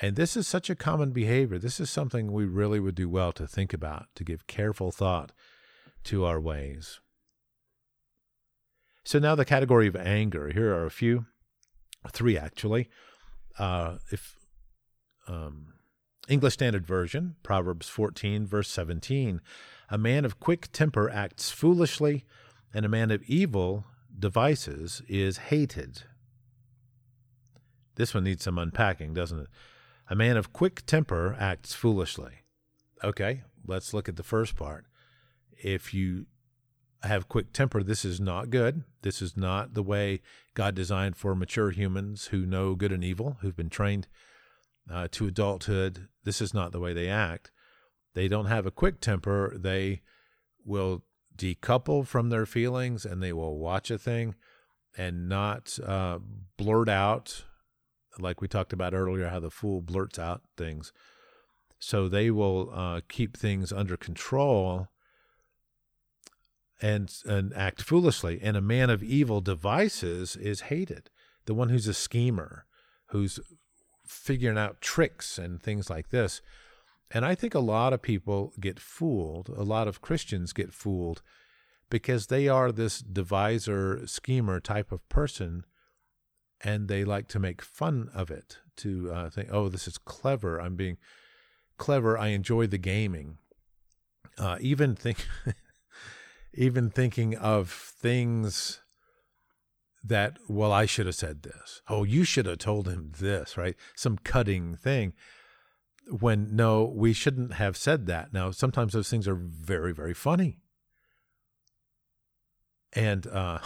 [0.00, 1.58] And this is such a common behavior.
[1.58, 5.32] This is something we really would do well to think about, to give careful thought
[6.04, 7.00] to our ways.
[9.04, 10.50] So now the category of anger.
[10.52, 11.26] Here are a few,
[12.10, 12.88] three actually.
[13.58, 14.36] Uh, if
[15.28, 15.74] um,
[16.28, 19.40] English Standard Version, Proverbs 14, verse 17,
[19.90, 22.24] a man of quick temper acts foolishly,
[22.72, 23.84] and a man of evil
[24.18, 26.04] devices is hated.
[27.96, 29.48] This one needs some unpacking, doesn't it?
[30.08, 32.32] A man of quick temper acts foolishly.
[33.04, 34.86] Okay, let's look at the first part.
[35.62, 36.26] If you
[37.02, 38.84] have quick temper, this is not good.
[39.02, 40.20] This is not the way
[40.54, 44.06] God designed for mature humans who know good and evil, who've been trained
[44.90, 46.08] uh, to adulthood.
[46.24, 47.50] This is not the way they act.
[48.14, 49.56] They don't have a quick temper.
[49.58, 50.02] They
[50.64, 51.02] will
[51.36, 54.34] decouple from their feelings and they will watch a thing
[54.96, 56.18] and not uh,
[56.56, 57.44] blurt out,
[58.18, 60.92] like we talked about earlier, how the fool blurts out things.
[61.78, 64.88] So they will uh, keep things under control
[66.82, 68.40] and and act foolishly.
[68.42, 71.08] And a man of evil devices is hated.
[71.46, 72.66] The one who's a schemer,
[73.06, 73.40] who's
[74.04, 76.42] figuring out tricks and things like this.
[77.10, 79.48] And I think a lot of people get fooled.
[79.48, 81.22] A lot of Christians get fooled
[81.90, 85.64] because they are this deviser, schemer type of person,
[86.62, 88.58] and they like to make fun of it.
[88.76, 90.58] To uh, think, oh, this is clever.
[90.58, 90.96] I'm being
[91.76, 92.16] clever.
[92.16, 93.36] I enjoy the gaming.
[94.38, 95.26] Uh, even think,
[96.54, 98.80] even thinking of things
[100.04, 101.80] that, well, I should have said this.
[101.88, 103.76] Oh, you should have told him this, right?
[103.94, 105.14] Some cutting thing.
[106.08, 108.32] When no, we shouldn't have said that.
[108.32, 110.58] Now, sometimes those things are very, very funny.
[112.92, 113.58] And, uh,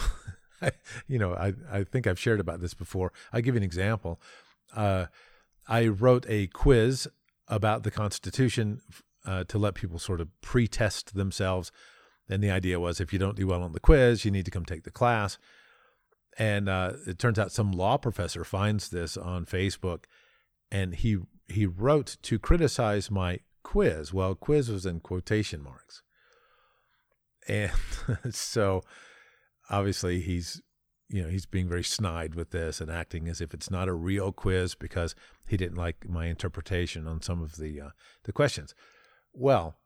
[1.09, 3.13] you know, I, I think I've shared about this before.
[3.33, 4.21] I'll give you an example.
[4.75, 5.07] Uh,
[5.67, 7.09] I wrote a quiz
[7.49, 8.81] about the Constitution
[9.25, 11.73] uh, to let people sort of pre-test themselves.
[12.29, 14.51] And the idea was if you don't do well on the quiz, you need to
[14.51, 15.39] come take the class.
[16.39, 20.05] And uh, it turns out some law professor finds this on Facebook,
[20.71, 24.13] and he he wrote to criticize my quiz.
[24.13, 26.03] Well, quiz was in quotation marks,
[27.49, 27.73] and
[28.31, 28.83] so
[29.71, 30.61] obviously he's
[31.09, 33.95] you know he's being very snide with this and acting as if it's not a
[33.95, 35.15] real quiz because
[35.49, 37.91] he didn't like my interpretation on some of the uh,
[38.25, 38.75] the questions.
[39.33, 39.77] Well,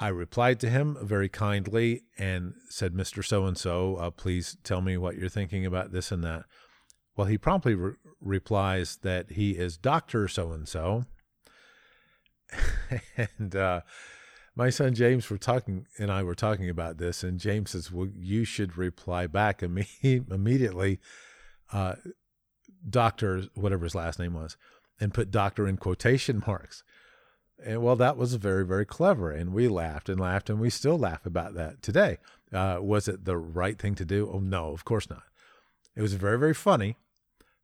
[0.00, 3.24] I replied to him very kindly and said, "Mr.
[3.24, 6.44] So and So, please tell me what you're thinking about this and that."
[7.16, 11.04] Well, he promptly re- replies that he is Doctor So and So,
[13.16, 13.82] and uh,
[14.56, 18.08] my son James were talking and I were talking about this, and James says, "Well,
[18.16, 19.62] you should reply back
[20.02, 21.00] immediately,
[21.72, 21.96] uh,
[22.88, 24.56] Doctor, whatever his last name was,
[25.00, 26.82] and put Doctor in quotation marks."
[27.64, 30.98] And well, that was very, very clever, and we laughed and laughed, and we still
[30.98, 32.18] laugh about that today.
[32.52, 34.30] Uh, was it the right thing to do?
[34.32, 35.22] Oh no, of course not.
[35.96, 36.96] It was very, very funny,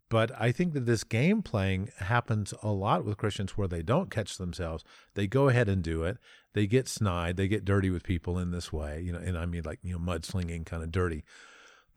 [0.08, 4.10] but I think that this game playing happens a lot with Christians where they don't
[4.10, 4.84] catch themselves.
[5.14, 6.18] They go ahead and do it.
[6.52, 7.36] They get snide.
[7.36, 9.92] They get dirty with people in this way, you know, and I mean like, you
[9.92, 11.24] know, mudslinging kind of dirty.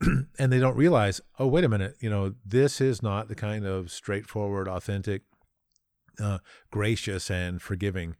[0.00, 3.64] and they don't realize, oh, wait a minute, you know, this is not the kind
[3.64, 5.22] of straightforward, authentic,
[6.20, 6.38] uh,
[6.70, 8.16] gracious, and forgiving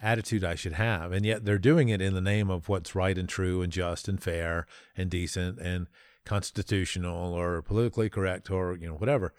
[0.00, 1.12] attitude I should have.
[1.12, 4.08] And yet they're doing it in the name of what's right and true and just
[4.08, 5.86] and fair and decent and
[6.24, 9.32] constitutional or politically correct or you know whatever.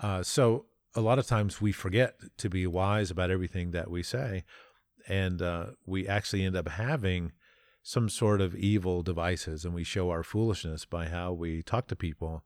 [0.00, 4.02] Uh, so a lot of times we forget to be wise about everything that we
[4.02, 4.44] say,
[5.08, 7.32] and uh, we actually end up having
[7.82, 11.96] some sort of evil devices, and we show our foolishness by how we talk to
[11.96, 12.44] people,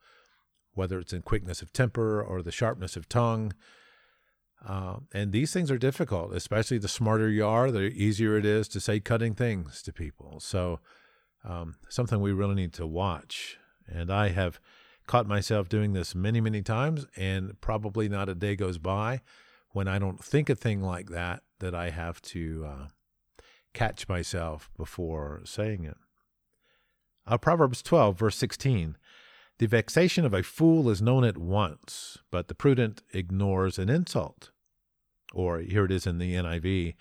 [0.73, 3.53] whether it's in quickness of temper or the sharpness of tongue.
[4.64, 8.69] Uh, and these things are difficult, especially the smarter you are, the easier it is
[8.69, 10.40] to say cutting things to people.
[10.40, 10.81] So
[11.45, 13.59] um, something we really need to watch.
[13.88, 14.59] And I have
[15.07, 19.21] caught myself doing this many, many times, and probably not a day goes by
[19.71, 22.87] when I don't think a thing like that that I have to uh,
[23.73, 25.97] catch myself before saying it.
[27.27, 28.97] Uh, Proverbs 12, verse 16.
[29.59, 34.51] The vexation of a fool is known at once, but the prudent ignores an insult.
[35.33, 36.95] Or here it is in the NIV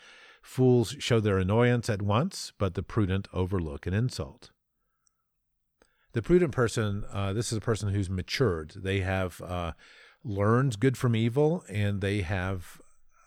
[0.45, 4.51] Fools show their annoyance at once, but the prudent overlook an insult.
[6.13, 8.73] The prudent person, uh, this is a person who's matured.
[8.75, 9.71] They have uh,
[10.23, 12.79] learned good from evil, and they have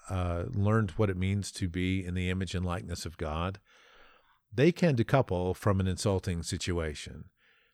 [0.09, 3.59] uh, learned what it means to be in the image and likeness of God.
[4.55, 7.25] They can decouple from an insulting situation.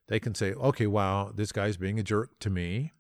[0.09, 2.93] They can say, okay, wow, this guy's being a jerk to me.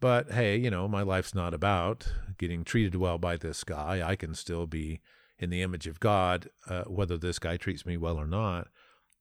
[0.00, 4.06] But hey, you know, my life's not about getting treated well by this guy.
[4.08, 5.00] I can still be
[5.38, 8.68] in the image of God, uh, whether this guy treats me well or not.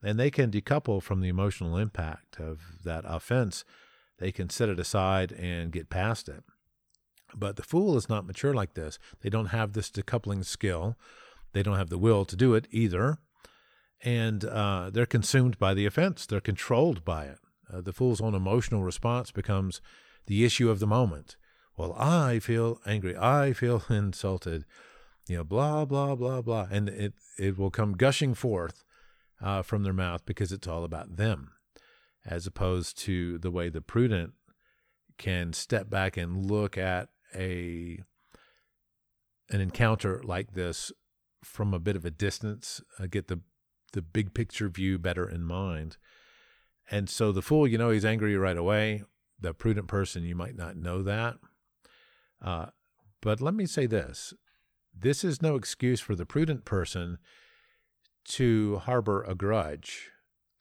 [0.04, 3.66] And they can decouple from the emotional impact of that offense.
[4.20, 6.44] They can set it aside and get past it.
[7.36, 9.00] But the fool is not mature like this.
[9.22, 10.96] They don't have this decoupling skill.
[11.54, 13.18] They don't have the will to do it either.
[14.04, 17.40] And uh, they're consumed by the offense, they're controlled by it.
[17.72, 19.82] Uh, the fool's own emotional response becomes
[20.28, 21.36] the issue of the moment.
[21.76, 23.18] Well, I feel angry.
[23.18, 24.66] I feel insulted
[25.28, 26.68] you know, blah, blah, blah, blah.
[26.72, 28.84] And it, it will come gushing forth
[29.42, 31.52] uh, from their mouth because it's all about them,
[32.26, 34.34] as opposed to the way the prudent
[35.18, 38.00] can step back and look at a
[39.50, 40.92] an encounter like this
[41.42, 43.40] from a bit of a distance, uh, get the
[43.94, 45.98] the big picture view better in mind,
[46.90, 49.04] And so the fool, you know, he's angry right away.
[49.40, 51.36] The prudent person, you might not know that.
[52.42, 52.68] Uh,
[53.22, 54.34] but let me say this
[55.00, 57.18] this is no excuse for the prudent person
[58.26, 60.10] to harbor a grudge,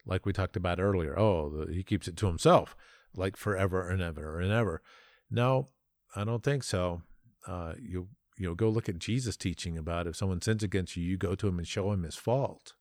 [0.05, 1.19] like we talked about earlier.
[1.19, 2.77] Oh, he keeps it to himself,
[3.15, 4.83] like forever and ever and ever.
[5.31, 5.69] No,
[6.15, 7.03] I don't think so.
[7.47, 8.09] Uh, you
[8.39, 11.35] you know, go look at Jesus' teaching about if someone sins against you, you go
[11.35, 12.75] to him and show him his fault.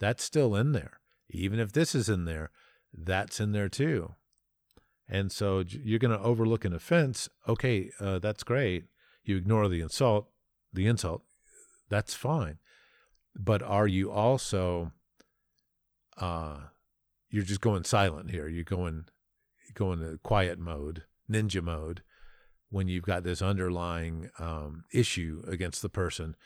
[0.00, 1.00] That's still in there.
[1.30, 2.50] Even if this is in there,
[2.92, 4.14] that's in there too.
[5.08, 7.28] And so you're going to overlook an offense.
[7.48, 8.84] Okay, uh, that's great.
[9.22, 10.28] You ignore the insult,
[10.72, 11.22] the insult.
[11.88, 12.58] That's fine.
[13.36, 14.92] But are you also,
[16.16, 16.58] uh,
[17.28, 18.48] you're just going silent here.
[18.48, 19.06] You're going,
[19.74, 22.02] going to quiet mode, ninja mode,
[22.70, 26.36] when you've got this underlying um, issue against the person.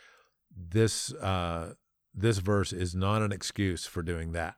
[0.57, 1.74] This uh,
[2.20, 4.56] this verse is not an excuse for doing that.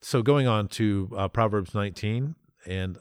[0.00, 2.34] So going on to uh, Proverbs 19,
[2.66, 2.98] and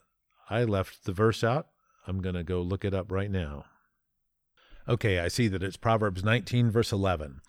[0.50, 1.68] I left the verse out.
[2.08, 3.66] I'm going to go look it up right now.
[4.88, 7.42] Okay, I see that it's Proverbs 19, verse 11.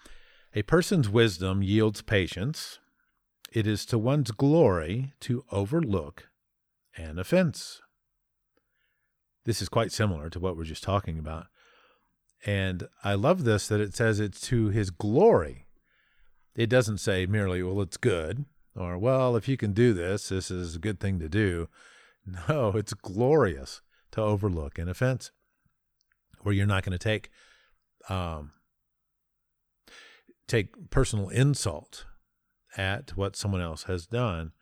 [0.54, 2.78] A person's wisdom yields patience.
[3.52, 6.28] It is to one's glory to overlook
[6.96, 7.80] an offense.
[9.44, 11.46] This is quite similar to what we're just talking about.
[12.46, 15.63] And I love this that it says it's to his glory.
[16.54, 18.44] It doesn't say merely, well, it's good,
[18.76, 21.68] or, well, if you can do this, this is a good thing to do.
[22.48, 23.82] No, it's glorious
[24.12, 25.30] to overlook an offense
[26.40, 27.28] where you're not going to take
[28.08, 28.52] um,
[30.48, 32.06] take personal insult
[32.78, 34.52] at what someone else has done.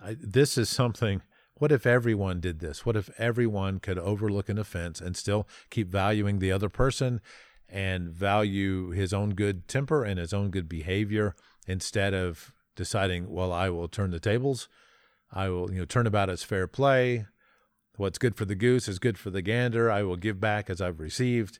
[0.00, 1.22] I, this is something
[1.54, 2.86] what if everyone did this?
[2.86, 7.20] What if everyone could overlook an offense and still keep valuing the other person
[7.68, 11.34] and value his own good temper and his own good behavior
[11.66, 14.68] instead of deciding, well, I will turn the tables.
[15.32, 17.26] I will, you know, turn about as fair play.
[17.96, 19.90] What's good for the goose is good for the gander.
[19.90, 21.58] I will give back as I've received.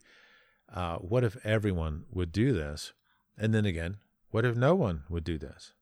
[0.72, 2.92] Uh, what if everyone would do this?
[3.36, 3.96] And then again,
[4.30, 5.72] what if no one would do this?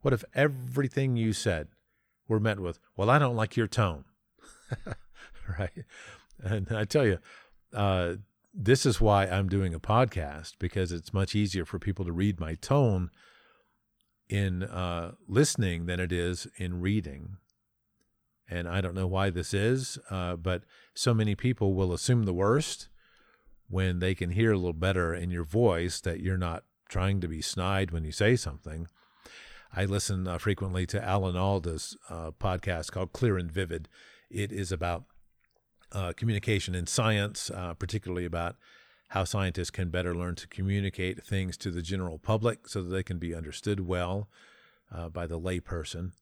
[0.00, 1.68] What if everything you said
[2.28, 4.04] were met with, well, I don't like your tone?
[5.58, 5.84] right?
[6.42, 7.18] And I tell you,
[7.74, 8.14] uh,
[8.54, 12.38] this is why I'm doing a podcast because it's much easier for people to read
[12.38, 13.10] my tone
[14.28, 17.36] in uh, listening than it is in reading.
[18.48, 20.62] And I don't know why this is, uh, but
[20.94, 22.88] so many people will assume the worst
[23.68, 27.28] when they can hear a little better in your voice that you're not trying to
[27.28, 28.86] be snide when you say something.
[29.74, 33.88] I listen uh, frequently to Alan Alda's uh, podcast called Clear and Vivid.
[34.30, 35.04] It is about
[35.94, 38.56] uh, communication in science, uh, particularly about
[39.08, 43.02] how scientists can better learn to communicate things to the general public so that they
[43.02, 44.28] can be understood well
[44.92, 46.12] uh, by the layperson.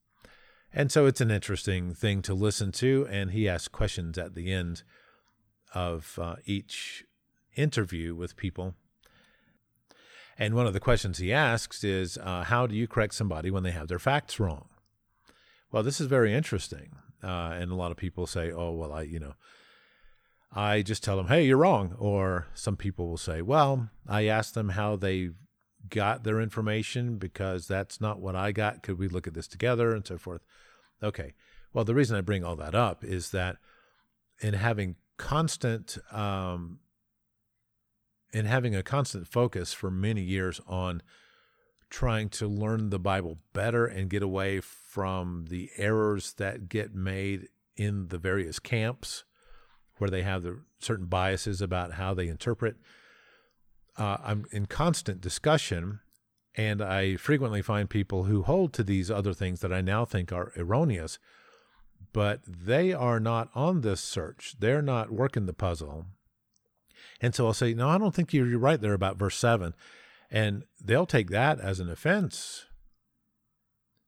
[0.72, 3.06] And so it's an interesting thing to listen to.
[3.10, 4.82] And he asks questions at the end
[5.74, 7.04] of uh, each
[7.56, 8.74] interview with people
[10.38, 13.62] and one of the questions he asks is, uh, How do you correct somebody when
[13.62, 14.68] they have their facts wrong?
[15.70, 16.96] Well, this is very interesting.
[17.22, 19.34] Uh, and a lot of people say, Oh, well, I, you know,
[20.54, 21.94] I just tell them, Hey, you're wrong.
[21.98, 25.30] Or some people will say, Well, I asked them how they
[25.88, 28.82] got their information because that's not what I got.
[28.82, 30.42] Could we look at this together and so forth?
[31.02, 31.34] Okay.
[31.72, 33.56] Well, the reason I bring all that up is that
[34.40, 36.80] in having constant um,
[38.32, 41.02] and having a constant focus for many years on
[41.90, 47.48] trying to learn the Bible better and get away from the errors that get made
[47.76, 49.24] in the various camps
[50.02, 52.74] where they have the certain biases about how they interpret.
[53.96, 56.00] Uh, I'm in constant discussion,
[56.56, 60.32] and I frequently find people who hold to these other things that I now think
[60.32, 61.20] are erroneous,
[62.12, 64.56] but they are not on this search.
[64.58, 66.06] They're not working the puzzle.
[67.20, 69.72] And so I'll say, no, I don't think you're, right there about verse 7.
[70.32, 72.64] And they'll take that as an offense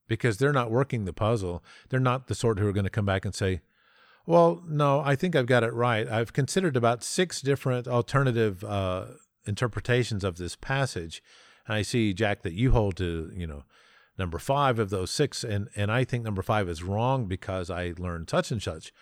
[0.08, 1.62] because they're not working the puzzle.
[1.88, 3.60] They're not the sort who are going to come back and say,
[4.26, 6.08] well, no, I think I've got it right.
[6.08, 9.06] I've considered about six different alternative uh,
[9.46, 11.22] interpretations of this passage.
[11.66, 13.64] And I see, Jack, that you hold to, you know,
[14.18, 15.44] number five of those six.
[15.44, 18.92] And, and I think number five is wrong because I learned such and such.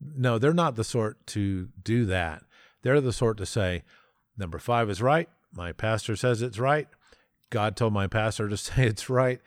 [0.00, 2.42] No, they're not the sort to do that.
[2.82, 3.82] They're the sort to say,
[4.38, 5.28] number five is right.
[5.52, 6.88] My pastor says it's right.
[7.50, 9.40] God told my pastor to say it's right.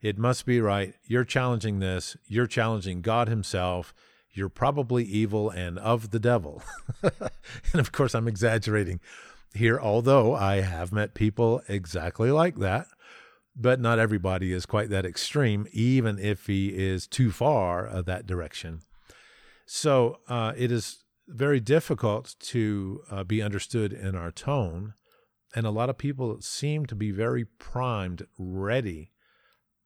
[0.00, 0.94] It must be right.
[1.04, 2.16] You're challenging this.
[2.26, 3.94] You're challenging God Himself.
[4.32, 6.62] You're probably evil and of the devil.
[7.02, 9.00] and of course, I'm exaggerating
[9.54, 12.86] here, although I have met people exactly like that.
[13.56, 18.26] but not everybody is quite that extreme, even if he is too far of that
[18.26, 18.80] direction.
[19.66, 24.94] So uh, it is very difficult to uh, be understood in our tone.
[25.54, 29.12] And a lot of people seem to be very primed, ready,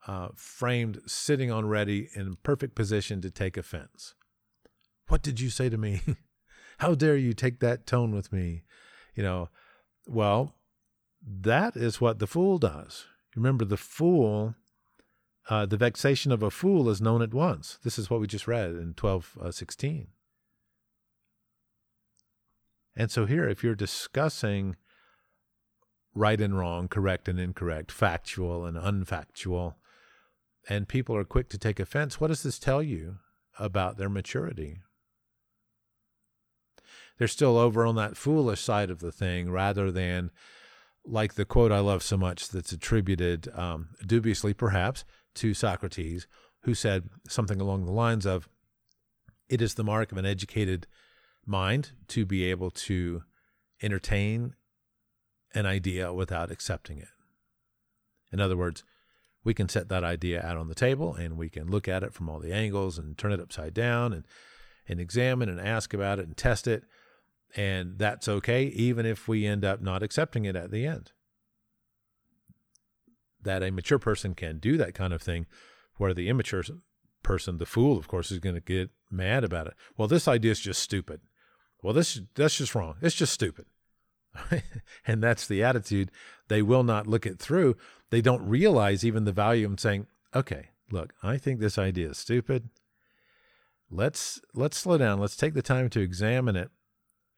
[0.07, 4.15] uh, framed, sitting on ready, in perfect position to take offense.
[5.09, 6.01] What did you say to me?
[6.79, 8.65] How dare you take that tone with me?
[9.15, 9.49] You know,
[10.07, 10.55] well,
[11.23, 13.07] that is what the fool does.
[13.37, 14.55] Remember, the fool,
[15.49, 17.79] uh, the vexation of a fool is known at once.
[17.83, 20.09] This is what we just read in 12 uh, 16.
[22.97, 24.77] And so here, if you're discussing
[26.15, 29.75] right and wrong, correct and incorrect, factual and unfactual,
[30.69, 33.17] and people are quick to take offense, what does this tell you
[33.59, 34.79] about their maturity?
[37.19, 40.31] They're still over on that foolish side of the thing rather than
[41.05, 45.05] like the quote I love so much that's attributed um, dubiously, perhaps,
[45.35, 46.27] to Socrates,
[46.63, 48.49] who said something along the lines of,
[49.49, 50.87] It is the mark of an educated
[51.47, 53.23] mind to be able to
[53.83, 54.55] entertain
[55.55, 57.09] an idea without accepting it.
[58.33, 58.83] In other words,
[59.45, 62.15] we can set that idea out on the table and we can look at it
[62.15, 64.25] from all the angles and turn it upside down and,
[64.89, 66.85] and examine and ask about it and test it
[67.57, 71.13] and that's okay, even if we end up not accepting it at the end.
[73.43, 75.47] That a mature person can do that kind of thing,
[75.97, 76.65] where the immature
[77.23, 79.75] person, the fool, of course, is going to get mad about it.
[79.97, 81.21] Well, this idea is just stupid.
[81.83, 82.97] Well, this that's just wrong.
[83.03, 83.67] It's just stupid.
[85.07, 86.11] and that's the attitude.
[86.49, 87.77] They will not look it through.
[88.11, 92.19] They don't realize even the value of saying, okay, look, I think this idea is
[92.19, 92.71] stupid.
[93.91, 95.21] Let's let's slow down.
[95.21, 96.71] Let's take the time to examine it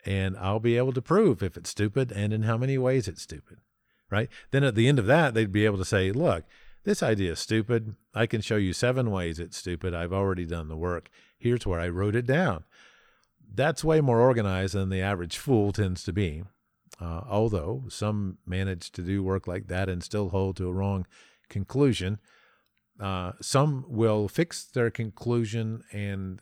[0.06, 3.22] and I'll be able to prove if it's stupid and in how many ways it's
[3.22, 3.58] stupid,
[4.08, 4.30] right?
[4.52, 6.44] Then at the end of that, they'd be able to say, look,
[6.84, 7.96] this idea is stupid.
[8.14, 9.92] I can show you seven ways it's stupid.
[9.92, 11.10] I've already done the work.
[11.36, 12.62] Here's where I wrote it down.
[13.52, 16.44] That's way more organized than the average fool tends to be.
[17.00, 21.06] Uh, although some manage to do work like that and still hold to a wrong
[21.48, 22.18] conclusion.
[22.98, 26.40] Uh, some will fix their conclusion and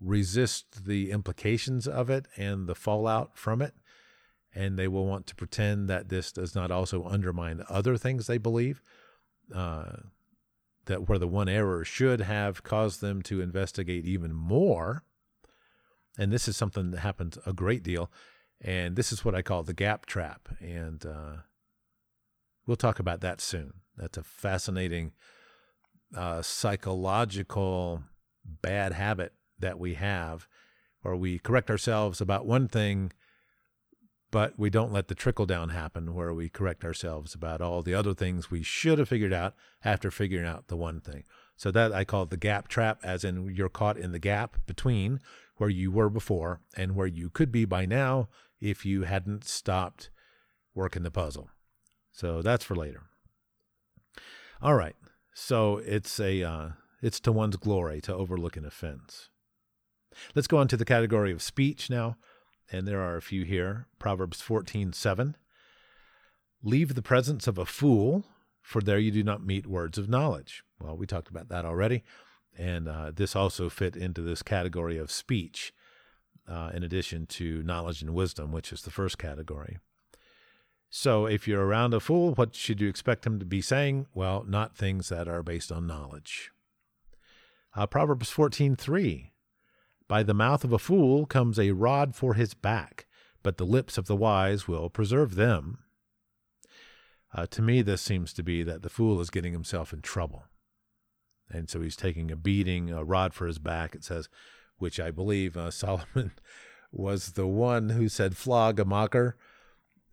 [0.00, 3.74] resist the implications of it and the fallout from it.
[4.54, 8.38] And they will want to pretend that this does not also undermine other things they
[8.38, 8.82] believe.
[9.54, 9.96] Uh,
[10.86, 15.02] that where the one error should have caused them to investigate even more.
[16.16, 18.10] And this is something that happens a great deal.
[18.60, 20.48] And this is what I call the gap trap.
[20.60, 21.36] And uh,
[22.66, 23.74] we'll talk about that soon.
[23.96, 25.12] That's a fascinating
[26.16, 28.02] uh, psychological
[28.44, 30.46] bad habit that we have,
[31.04, 33.12] or we correct ourselves about one thing,
[34.30, 37.94] but we don't let the trickle down happen where we correct ourselves about all the
[37.94, 39.54] other things we should have figured out
[39.84, 41.24] after figuring out the one thing.
[41.56, 45.20] So that I call the gap trap, as in you're caught in the gap between
[45.56, 48.28] where you were before and where you could be by now
[48.60, 50.10] if you hadn't stopped
[50.74, 51.48] working the puzzle.
[52.12, 53.04] So that's for later.
[54.60, 54.96] All right.
[55.34, 56.68] So it's a uh,
[57.02, 59.28] it's to one's glory to overlook an offense.
[60.34, 62.16] Let's go on to the category of speech now,
[62.70, 63.86] and there are a few here.
[63.98, 65.36] Proverbs 14:7.
[66.62, 68.24] Leave the presence of a fool,
[68.60, 70.64] for there you do not meet words of knowledge.
[70.80, 72.02] Well, we talked about that already,
[72.56, 75.72] and uh, this also fit into this category of speech,
[76.48, 79.78] uh, in addition to knowledge and wisdom, which is the first category.
[80.88, 84.06] So, if you're around a fool, what should you expect him to be saying?
[84.14, 86.52] Well, not things that are based on knowledge.
[87.74, 89.32] Uh, Proverbs 14:3
[90.08, 93.06] by the mouth of a fool comes a rod for his back,
[93.42, 95.78] but the lips of the wise will preserve them.
[97.34, 100.44] Uh, to me, this seems to be that the fool is getting himself in trouble.
[101.50, 104.28] And so he's taking a beating, a rod for his back, it says,
[104.78, 106.32] which I believe uh, Solomon
[106.92, 109.36] was the one who said, flog a mocker.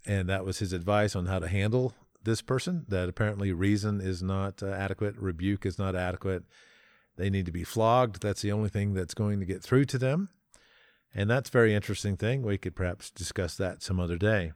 [0.05, 4.21] And that was his advice on how to handle this person, that apparently reason is
[4.21, 6.43] not uh, adequate, rebuke is not adequate,
[7.15, 8.21] they need to be flogged.
[8.21, 10.29] That's the only thing that's going to get through to them.
[11.13, 12.41] And that's a very interesting thing.
[12.41, 14.53] We could perhaps discuss that some other day.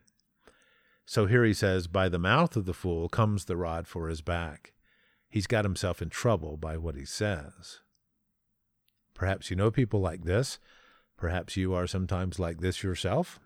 [1.05, 4.21] So here he says, By the mouth of the fool comes the rod for his
[4.21, 4.73] back.
[5.29, 7.81] He's got himself in trouble by what he says.
[9.13, 10.59] Perhaps you know people like this.
[11.15, 13.39] Perhaps you are sometimes like this yourself.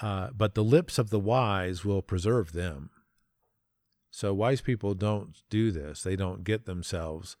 [0.00, 2.90] Uh, but the lips of the wise will preserve them.
[4.10, 6.02] So wise people don't do this.
[6.02, 7.36] They don't get themselves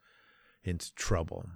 [0.62, 1.46] into trouble.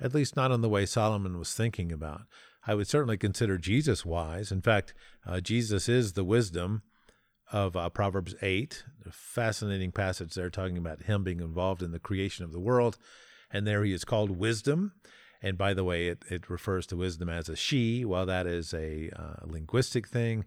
[0.00, 2.22] At least not in the way Solomon was thinking about.
[2.66, 4.50] I would certainly consider Jesus wise.
[4.50, 4.94] In fact,
[5.26, 6.82] uh, Jesus is the wisdom
[7.52, 8.84] of uh, Proverbs 8.
[9.06, 12.98] A fascinating passage there talking about him being involved in the creation of the world.
[13.50, 14.92] And there he is called wisdom.
[15.42, 18.04] And by the way, it, it refers to wisdom as a she.
[18.04, 20.46] Well, that is a uh, linguistic thing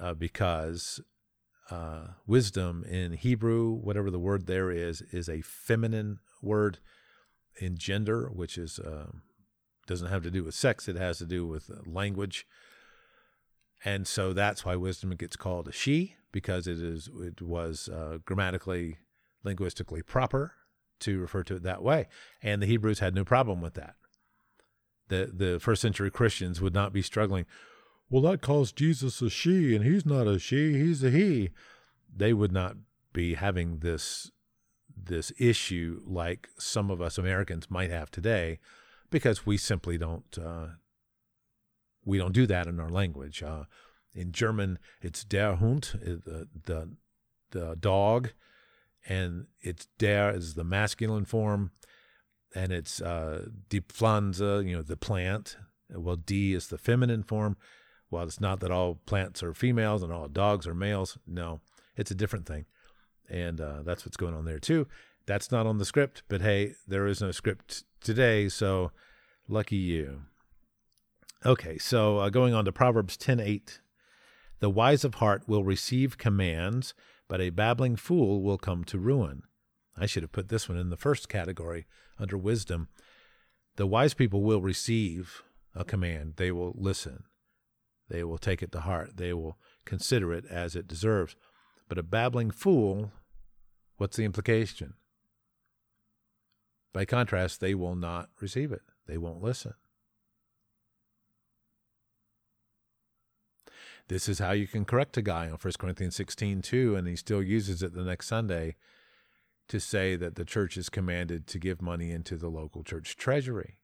[0.00, 1.00] uh, because
[1.70, 6.78] uh, wisdom in Hebrew, whatever the word there is, is a feminine word
[7.60, 9.22] in gender, which is um,
[9.86, 10.88] doesn't have to do with sex.
[10.88, 12.46] It has to do with language.
[13.84, 18.18] And so that's why wisdom gets called a she because it is it was uh,
[18.24, 18.98] grammatically,
[19.44, 20.52] linguistically proper
[21.00, 22.08] to refer to it that way.
[22.42, 23.94] And the Hebrews had no problem with that.
[25.08, 27.46] The the first century Christians would not be struggling.
[28.08, 31.50] Well, that calls Jesus a she, and he's not a she; he's a he.
[32.14, 32.76] They would not
[33.12, 34.30] be having this
[34.96, 38.58] this issue like some of us Americans might have today,
[39.10, 40.66] because we simply don't uh,
[42.04, 43.42] we don't do that in our language.
[43.42, 43.64] Uh,
[44.14, 46.90] in German, it's der Hund, uh, the the,
[47.50, 48.30] the dog,
[49.08, 51.72] and it's der is the masculine form,
[52.54, 55.56] and it's uh, die Pflanze, you know, the plant.
[55.90, 57.56] Well, die is the feminine form.
[58.16, 61.18] Well, it's not that all plants are females and all dogs are males.
[61.26, 61.60] No,
[61.98, 62.64] it's a different thing,
[63.28, 64.86] and uh, that's what's going on there too.
[65.26, 68.90] That's not on the script, but hey, there is no script today, so
[69.48, 70.22] lucky you.
[71.44, 73.80] Okay, so uh, going on to Proverbs 10:8.
[74.60, 76.94] The wise of heart will receive commands,
[77.28, 79.42] but a babbling fool will come to ruin.
[79.94, 81.84] I should have put this one in the first category
[82.18, 82.88] under wisdom.
[83.76, 85.42] The wise people will receive
[85.74, 86.36] a command.
[86.36, 87.24] They will listen.
[88.08, 89.16] They will take it to heart.
[89.16, 91.36] They will consider it as it deserves.
[91.88, 93.12] But a babbling fool,
[93.96, 94.94] what's the implication?
[96.92, 98.82] By contrast, they will not receive it.
[99.06, 99.74] They won't listen.
[104.08, 107.16] This is how you can correct a guy on 1 Corinthians 16, 2, and he
[107.16, 108.76] still uses it the next Sunday
[109.68, 113.78] to say that the church is commanded to give money into the local church treasury.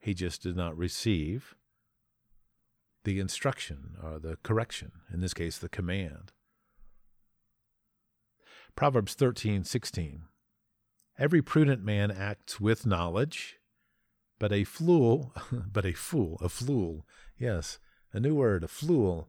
[0.00, 1.54] He just did not receive
[3.06, 6.32] the instruction or the correction, in this case, the command.
[8.74, 10.22] Proverbs 13, 16.
[11.18, 13.56] Every prudent man acts with knowledge,
[14.38, 15.32] but a fool,
[15.72, 17.06] but a fool, a fool
[17.38, 17.78] Yes,
[18.12, 19.28] a new word, a fool.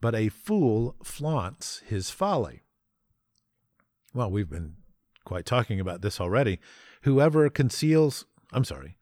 [0.00, 2.64] But a fool flaunts his folly.
[4.12, 4.74] Well, we've been
[5.24, 6.58] quite talking about this already.
[7.02, 8.98] Whoever conceals, I'm sorry,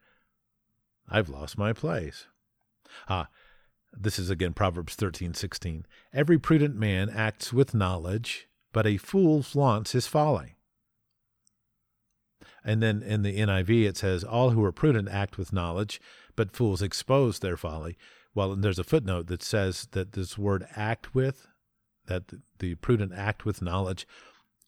[1.09, 2.27] I've lost my place.
[3.09, 3.29] Ah,
[3.93, 5.85] this is again Proverbs 13:16.
[6.13, 10.57] Every prudent man acts with knowledge, but a fool flaunts his folly.
[12.65, 16.01] And then in the NIV it says all who are prudent act with knowledge,
[16.37, 17.97] but fools expose their folly.
[18.35, 21.49] Well, there's a footnote that says that this word act with,
[22.07, 24.07] that the prudent act with knowledge,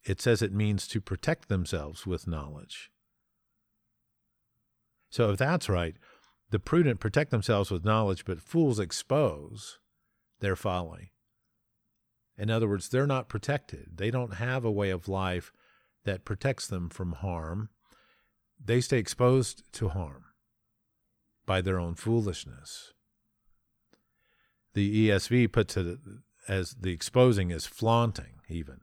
[0.05, 2.91] it says it means to protect themselves with knowledge.
[5.11, 5.97] So if that's right,
[6.53, 9.79] the prudent protect themselves with knowledge, but fools expose
[10.41, 11.13] their folly.
[12.37, 13.97] In other words, they're not protected.
[13.97, 15.51] They don't have a way of life
[16.05, 17.71] that protects them from harm.
[18.63, 20.27] They stay exposed to harm
[21.47, 22.93] by their own foolishness.
[24.75, 25.99] The ESV puts it
[26.49, 28.81] as the exposing as flaunting, even,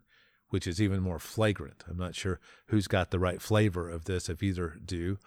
[0.49, 1.83] which is even more flagrant.
[1.87, 2.39] I'm not sure
[2.69, 5.19] who's got the right flavor of this, if either do.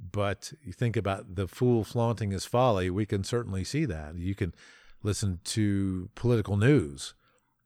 [0.00, 4.16] But you think about the fool flaunting his folly, we can certainly see that.
[4.16, 4.54] You can
[5.02, 7.14] listen to political news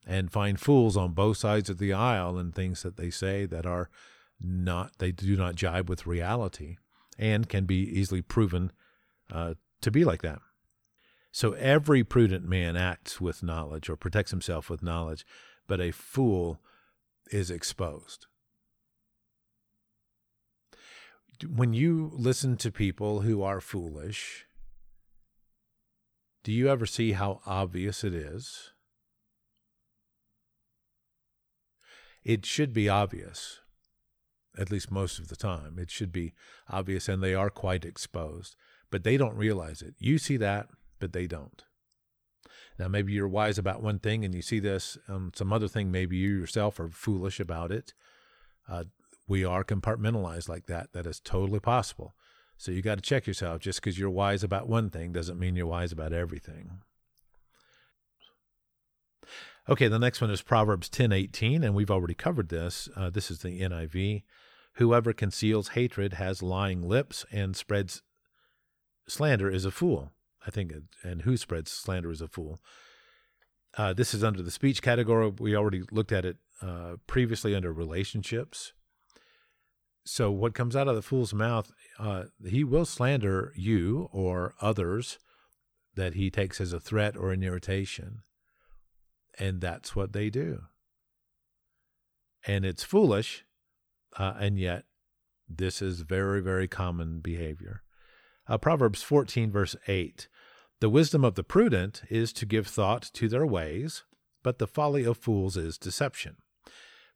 [0.07, 3.67] and find fools on both sides of the aisle and things that they say that
[3.67, 3.89] are
[4.41, 6.77] not, they do not jibe with reality
[7.19, 8.73] and can be easily proven
[9.33, 10.41] uh, to be like that.
[11.31, 15.25] So every prudent man acts with knowledge or protects himself with knowledge,
[15.67, 16.61] but a fool
[17.31, 18.27] is exposed.
[21.49, 24.47] When you listen to people who are foolish,
[26.43, 28.73] do you ever see how obvious it is?
[32.25, 33.61] It should be obvious,
[34.59, 35.79] at least most of the time.
[35.79, 36.33] It should be
[36.71, 38.57] obvious, and they are quite exposed
[38.95, 39.97] but they don't realize it.
[39.99, 40.69] You see that,
[41.01, 41.65] but they don't.
[42.79, 45.91] Now, maybe you're wise about one thing and you see this, um, some other thing,
[45.91, 47.93] maybe you yourself are foolish about it.
[48.69, 48.85] Uh,
[49.27, 50.93] we are compartmentalized like that.
[50.93, 52.15] That is totally possible.
[52.57, 53.61] So you got to check yourself.
[53.61, 56.81] Just because you're wise about one thing doesn't mean you're wise about everything.
[59.69, 62.89] Okay, the next one is Proverbs 10:18, and we've already covered this.
[62.95, 64.23] Uh, this is the NIV.
[64.75, 68.03] Whoever conceals hatred has lying lips and spreads
[69.09, 70.13] slander is a fool.
[70.47, 70.73] I think,
[71.03, 72.61] and who spreads slander is a fool.
[73.79, 75.33] Uh, this is under the speech category.
[75.39, 78.75] We already looked at it uh, previously under relationships.
[80.07, 85.19] So, what comes out of the fool's mouth, uh, he will slander you or others
[85.95, 88.23] that he takes as a threat or an irritation.
[89.39, 90.65] And that's what they do.
[92.47, 93.45] And it's foolish,
[94.19, 94.85] uh, and yet
[95.49, 97.83] this is very, very common behavior.
[98.47, 100.29] Uh, Proverbs 14, verse 8
[100.81, 104.05] The wisdom of the prudent is to give thought to their ways,
[104.43, 106.37] but the folly of fools is deception.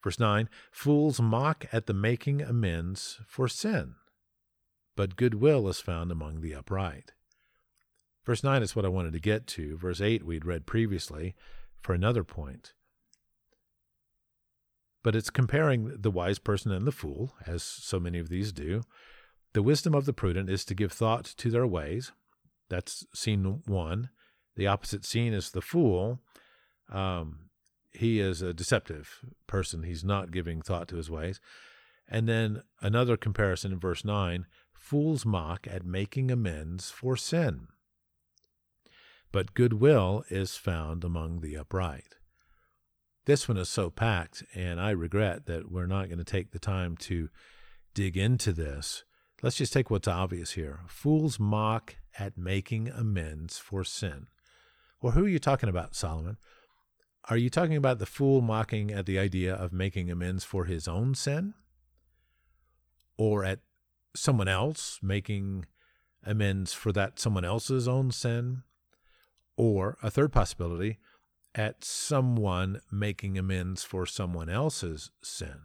[0.02, 3.94] Verse 9 Fools mock at the making amends for sin,
[4.96, 7.12] but goodwill is found among the upright.
[8.24, 9.76] Verse 9 is what I wanted to get to.
[9.76, 11.34] Verse 8 we'd read previously
[11.80, 12.74] for another point.
[15.02, 18.82] But it's comparing the wise person and the fool, as so many of these do.
[19.54, 22.12] The wisdom of the prudent is to give thought to their ways.
[22.68, 24.10] That's scene one.
[24.56, 26.20] The opposite scene is the fool.
[26.92, 27.47] Um,
[27.92, 29.82] he is a deceptive person.
[29.82, 31.40] He's not giving thought to his ways.
[32.08, 37.68] And then another comparison in verse 9 fools mock at making amends for sin.
[39.30, 42.14] But goodwill is found among the upright.
[43.26, 46.58] This one is so packed, and I regret that we're not going to take the
[46.58, 47.28] time to
[47.92, 49.04] dig into this.
[49.42, 50.80] Let's just take what's obvious here.
[50.86, 54.28] Fools mock at making amends for sin.
[55.02, 56.38] Well, who are you talking about, Solomon?
[57.30, 60.88] Are you talking about the fool mocking at the idea of making amends for his
[60.88, 61.52] own sin?
[63.18, 63.60] Or at
[64.16, 65.66] someone else making
[66.24, 68.62] amends for that someone else's own sin?
[69.58, 70.98] Or a third possibility,
[71.54, 75.60] at someone making amends for someone else's sin.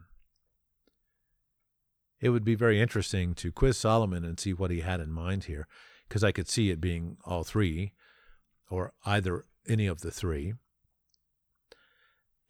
[2.19, 5.45] It would be very interesting to quiz Solomon and see what he had in mind
[5.45, 5.67] here,
[6.09, 7.93] because I could see it being all three,
[8.69, 10.55] or either any of the three.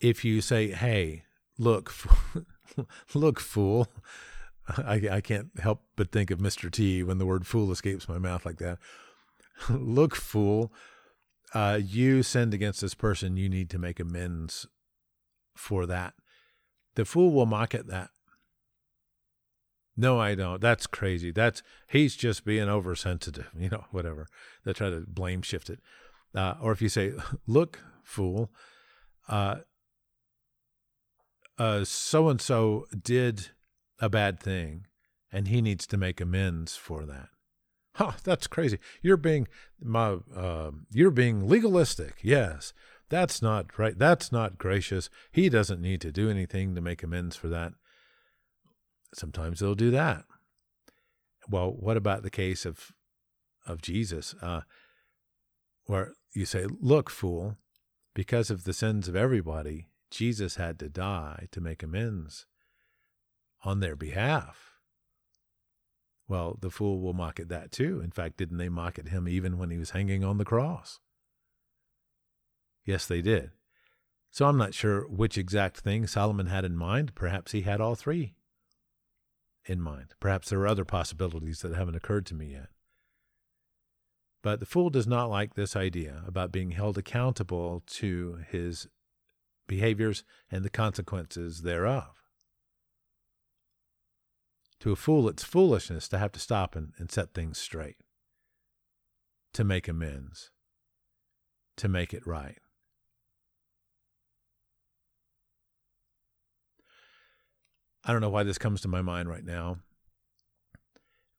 [0.03, 1.23] If you say, "Hey,
[1.57, 1.93] look,
[3.13, 3.87] look, fool,"
[4.77, 6.69] I, I can't help but think of Mr.
[6.69, 8.79] T when the word "fool" escapes my mouth like that.
[9.69, 10.73] look, fool,
[11.53, 14.67] uh, you sinned against this person, you need to make amends
[15.55, 16.15] for that.
[16.95, 18.09] The fool will mock at that.
[19.95, 20.59] No, I don't.
[20.59, 21.31] That's crazy.
[21.31, 24.27] That's he's just being oversensitive, you know, whatever.
[24.65, 25.79] They try to blame shift it.
[26.35, 27.13] Uh, or if you say,
[27.47, 28.51] "Look, fool,
[29.29, 29.57] uh,
[31.83, 33.49] so and so did
[33.99, 34.87] a bad thing,
[35.31, 37.29] and he needs to make amends for that."
[37.95, 38.79] Huh, that's crazy.
[39.01, 39.47] You're being
[39.79, 42.15] my uh, you're being legalistic.
[42.21, 42.73] Yes.
[43.13, 43.95] That's not right.
[43.95, 45.07] That's not gracious.
[45.31, 47.73] He doesn't need to do anything to make amends for that.
[49.13, 50.25] Sometimes they'll do that.
[51.47, 52.91] Well, what about the case of
[53.67, 54.61] of Jesus, uh,
[55.85, 57.57] where you say, "Look, fool,
[58.15, 62.45] because of the sins of everybody, Jesus had to die to make amends
[63.63, 64.79] on their behalf."
[66.27, 67.99] Well, the fool will mock at that too.
[67.99, 70.99] In fact, didn't they mock at him even when he was hanging on the cross?
[72.85, 73.51] Yes, they did.
[74.31, 77.13] So I'm not sure which exact thing Solomon had in mind.
[77.13, 78.35] Perhaps he had all three
[79.65, 80.15] in mind.
[80.19, 82.69] Perhaps there are other possibilities that haven't occurred to me yet.
[84.41, 88.87] But the fool does not like this idea about being held accountable to his
[89.67, 92.23] behaviors and the consequences thereof.
[94.81, 97.97] To a fool, it's foolishness to have to stop and, and set things straight,
[99.53, 100.51] to make amends,
[101.77, 102.57] to make it right.
[108.03, 109.77] I don't know why this comes to my mind right now,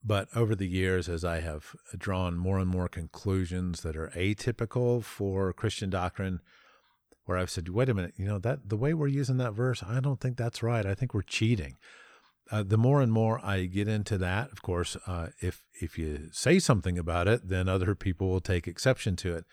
[0.03, 5.05] but over the years, as I have drawn more and more conclusions that are atypical
[5.05, 6.41] for Christian doctrine,
[7.25, 9.83] where I've said, wait a minute, you know, that the way we're using that verse,
[9.83, 10.85] I don't think that's right.
[10.85, 11.77] I think we're cheating
[12.51, 16.29] uh, the more and more I get into that, of course, uh, if if you
[16.33, 19.45] say something about it, then other people will take exception to it.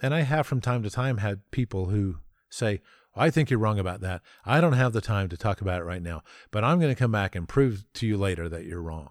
[0.00, 2.16] And I have from time to time had people who
[2.48, 2.80] say,
[3.14, 4.22] I think you're wrong about that.
[4.44, 6.98] I don't have the time to talk about it right now, but I'm going to
[6.98, 9.10] come back and prove to you later that you're wrong.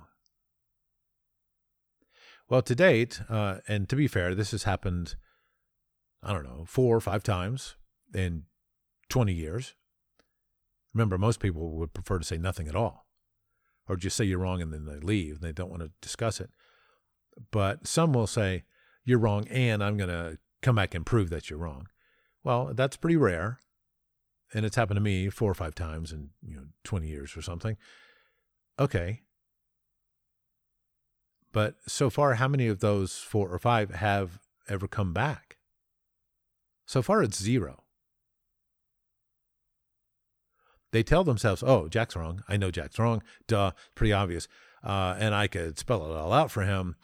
[2.49, 5.15] Well, to date, uh, and to be fair, this has happened,
[6.23, 7.75] I don't know, four or five times
[8.13, 8.43] in
[9.09, 9.75] 20 years.
[10.93, 13.05] Remember, most people would prefer to say nothing at all,
[13.87, 16.39] or just say you're wrong and then they leave and they don't want to discuss
[16.39, 16.49] it.
[17.51, 18.63] But some will say,
[19.07, 21.87] you're wrong and I'm going to come back and prove that you're wrong.
[22.43, 23.59] Well, that's pretty rare.
[24.53, 27.41] And it's happened to me four or five times in you know 20 years or
[27.41, 27.77] something.
[28.79, 29.23] Okay.
[31.51, 34.39] But so far, how many of those four or five have
[34.69, 35.56] ever come back?
[36.87, 37.83] So far, it's zero.
[40.93, 42.43] They tell themselves, oh, Jack's wrong.
[42.47, 43.21] I know Jack's wrong.
[43.45, 44.47] Duh, pretty obvious.
[44.83, 46.95] Uh, and I could spell it all out for him.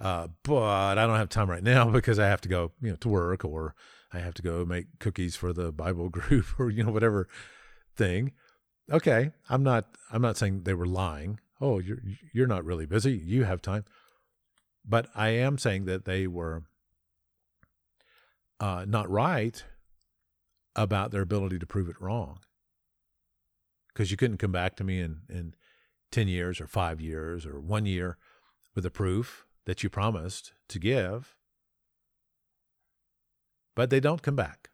[0.00, 2.96] Uh, but I don't have time right now because I have to go, you know,
[2.96, 3.74] to work or
[4.12, 7.28] I have to go make cookies for the Bible group or, you know, whatever
[7.96, 8.32] thing.
[8.90, 9.32] Okay.
[9.50, 11.40] I'm not, I'm not saying they were lying.
[11.60, 11.98] Oh, you're,
[12.32, 13.12] you're not really busy.
[13.12, 13.84] You have time.
[14.84, 16.62] But I am saying that they were
[18.62, 19.64] uh, not right
[20.76, 22.38] about their ability to prove it wrong.
[23.92, 25.54] Because you couldn't come back to me in, in
[26.12, 28.16] 10 years or five years or one year
[28.76, 31.34] with a proof that you promised to give.
[33.74, 34.70] But they don't come back.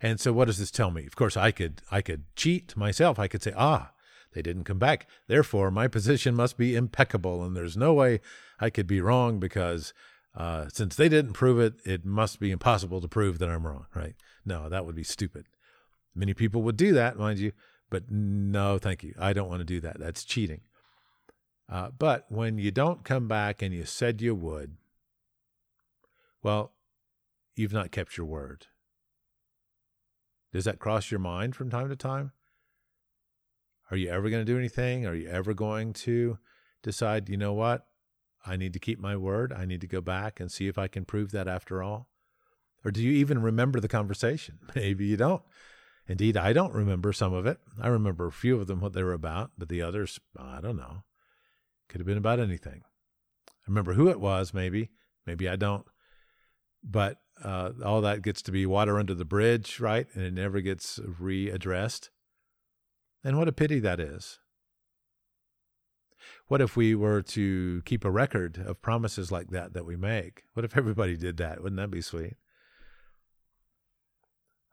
[0.00, 1.06] And so what does this tell me?
[1.06, 3.18] Of course, I could I could cheat myself.
[3.18, 3.92] I could say, "Ah,
[4.34, 5.08] they didn't come back.
[5.28, 8.20] Therefore, my position must be impeccable and there's no way
[8.60, 9.94] I could be wrong because
[10.36, 13.86] uh, since they didn't prove it, it must be impossible to prove that I'm wrong,
[13.94, 14.14] right?
[14.44, 15.46] No, that would be stupid.
[16.14, 17.52] Many people would do that, mind you,
[17.90, 19.14] but no, thank you.
[19.18, 19.98] I don't want to do that.
[19.98, 20.62] That's cheating.
[21.70, 24.76] Uh, but when you don't come back and you said you would,
[26.42, 26.72] well,
[27.56, 28.66] you've not kept your word.
[30.52, 32.32] Does that cross your mind from time to time?
[33.90, 35.06] Are you ever going to do anything?
[35.06, 36.38] Are you ever going to
[36.82, 37.86] decide, you know what?
[38.46, 39.52] I need to keep my word.
[39.52, 42.08] I need to go back and see if I can prove that after all.
[42.84, 44.58] Or do you even remember the conversation?
[44.74, 45.42] Maybe you don't.
[46.06, 47.58] Indeed, I don't remember some of it.
[47.80, 50.76] I remember a few of them, what they were about, but the others, I don't
[50.76, 51.04] know.
[51.88, 52.82] Could have been about anything.
[53.48, 54.90] I remember who it was, maybe.
[55.26, 55.86] Maybe I don't.
[56.82, 60.06] But uh, all that gets to be water under the bridge, right?
[60.12, 62.10] And it never gets readdressed.
[63.22, 64.38] And what a pity that is.
[66.46, 70.42] What if we were to keep a record of promises like that that we make?
[70.52, 71.62] What if everybody did that?
[71.62, 72.34] Wouldn't that be sweet?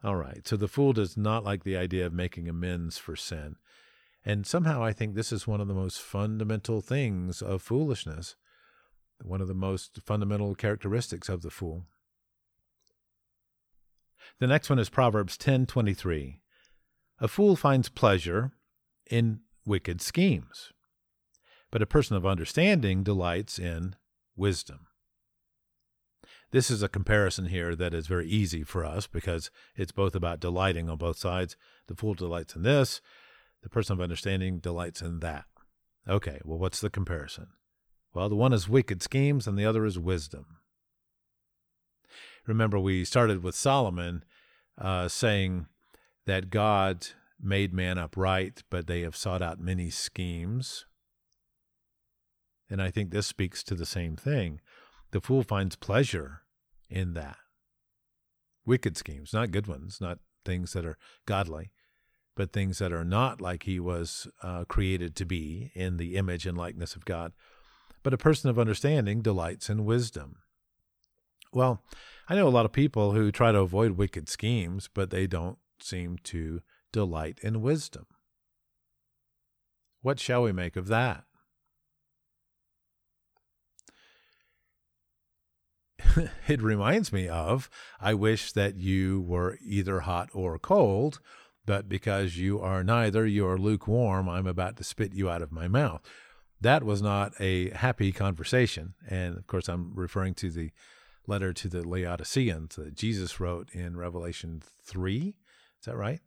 [0.03, 0.45] All right.
[0.47, 3.55] So the fool does not like the idea of making amends for sin.
[4.25, 8.35] And somehow I think this is one of the most fundamental things of foolishness,
[9.23, 11.85] one of the most fundamental characteristics of the fool.
[14.39, 16.41] The next one is Proverbs 10:23.
[17.19, 18.51] A fool finds pleasure
[19.09, 20.73] in wicked schemes,
[21.71, 23.95] but a person of understanding delights in
[24.35, 24.87] wisdom.
[26.51, 30.41] This is a comparison here that is very easy for us because it's both about
[30.41, 31.55] delighting on both sides.
[31.87, 33.01] The fool delights in this,
[33.63, 35.45] the person of understanding delights in that.
[36.09, 37.47] Okay, well, what's the comparison?
[38.13, 40.57] Well, the one is wicked schemes and the other is wisdom.
[42.45, 44.25] Remember, we started with Solomon
[44.77, 45.67] uh, saying
[46.25, 47.07] that God
[47.39, 50.85] made man upright, but they have sought out many schemes.
[52.71, 54.61] And I think this speaks to the same thing.
[55.11, 56.43] The fool finds pleasure
[56.89, 57.35] in that.
[58.65, 61.71] Wicked schemes, not good ones, not things that are godly,
[62.33, 66.45] but things that are not like he was uh, created to be in the image
[66.45, 67.33] and likeness of God.
[68.03, 70.37] But a person of understanding delights in wisdom.
[71.51, 71.83] Well,
[72.29, 75.57] I know a lot of people who try to avoid wicked schemes, but they don't
[75.81, 76.61] seem to
[76.93, 78.05] delight in wisdom.
[80.01, 81.25] What shall we make of that?
[86.47, 91.19] it reminds me of I wish that you were either hot or cold,
[91.65, 95.51] but because you are neither, you are lukewarm, I'm about to spit you out of
[95.51, 96.01] my mouth.
[96.59, 98.93] That was not a happy conversation.
[99.09, 100.71] And of course, I'm referring to the
[101.27, 105.35] letter to the Laodiceans that Jesus wrote in Revelation 3.
[105.79, 106.19] Is that right?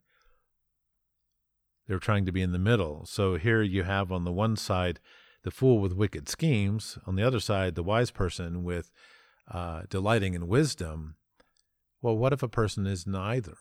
[1.87, 3.05] They're trying to be in the middle.
[3.07, 5.01] So here you have on the one side
[5.43, 8.91] the fool with wicked schemes, on the other side, the wise person with
[9.51, 11.17] uh, delighting in wisdom.
[12.03, 13.57] Well, what if a person is neither?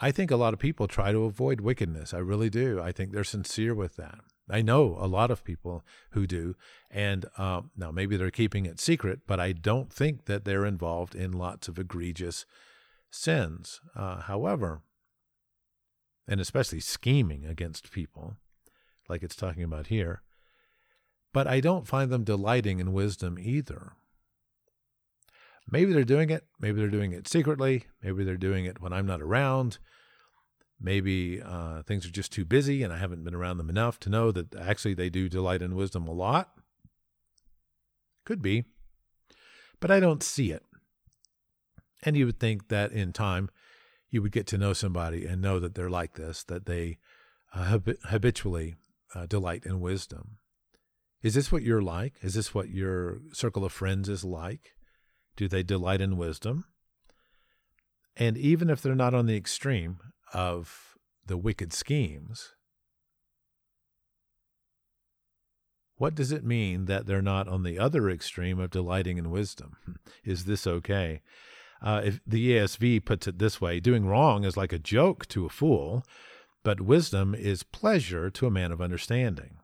[0.00, 2.12] I think a lot of people try to avoid wickedness.
[2.12, 2.80] I really do.
[2.80, 4.20] I think they're sincere with that.
[4.50, 6.56] I know a lot of people who do.
[6.90, 11.14] And uh, now maybe they're keeping it secret, but I don't think that they're involved
[11.14, 12.44] in lots of egregious
[13.10, 13.80] sins.
[13.94, 14.82] Uh, however,
[16.26, 18.36] and especially scheming against people,
[19.08, 20.22] like it's talking about here,
[21.34, 23.92] but I don't find them delighting in wisdom either.
[25.68, 26.46] Maybe they're doing it.
[26.60, 27.86] Maybe they're doing it secretly.
[28.00, 29.78] Maybe they're doing it when I'm not around.
[30.80, 34.10] Maybe uh, things are just too busy and I haven't been around them enough to
[34.10, 36.50] know that actually they do delight in wisdom a lot.
[38.24, 38.64] Could be.
[39.80, 40.62] But I don't see it.
[42.04, 43.50] And you would think that in time
[44.08, 46.98] you would get to know somebody and know that they're like this, that they
[47.52, 48.76] uh, habitually
[49.16, 50.38] uh, delight in wisdom.
[51.24, 52.16] Is this what you're like?
[52.20, 54.74] Is this what your circle of friends is like?
[55.36, 56.66] Do they delight in wisdom?
[58.14, 60.00] And even if they're not on the extreme
[60.34, 62.52] of the wicked schemes,
[65.96, 69.78] what does it mean that they're not on the other extreme of delighting in wisdom?
[70.24, 71.22] Is this okay?
[71.80, 75.46] Uh, if the ESV puts it this way, doing wrong is like a joke to
[75.46, 76.04] a fool,
[76.62, 79.56] but wisdom is pleasure to a man of understanding.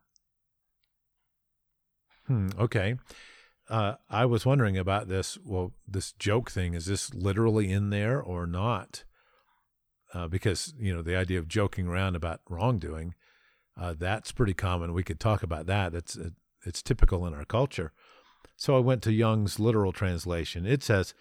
[2.31, 2.95] Hmm, okay.
[3.69, 5.37] Uh, I was wondering about this.
[5.45, 9.03] Well, this joke thing, is this literally in there or not?
[10.15, 13.17] Uh, because, you know, the idea of joking around about wrongdoing,
[13.77, 14.93] uh, that's pretty common.
[14.93, 15.93] We could talk about that.
[15.93, 16.17] It's,
[16.65, 17.93] it's typical in our culture.
[18.57, 20.67] So I went to Young's literal translation.
[20.67, 21.15] It says,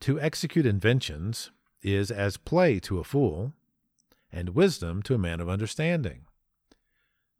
[0.00, 1.50] To execute inventions
[1.80, 3.54] is as play to a fool,
[4.30, 6.26] and wisdom to a man of understanding.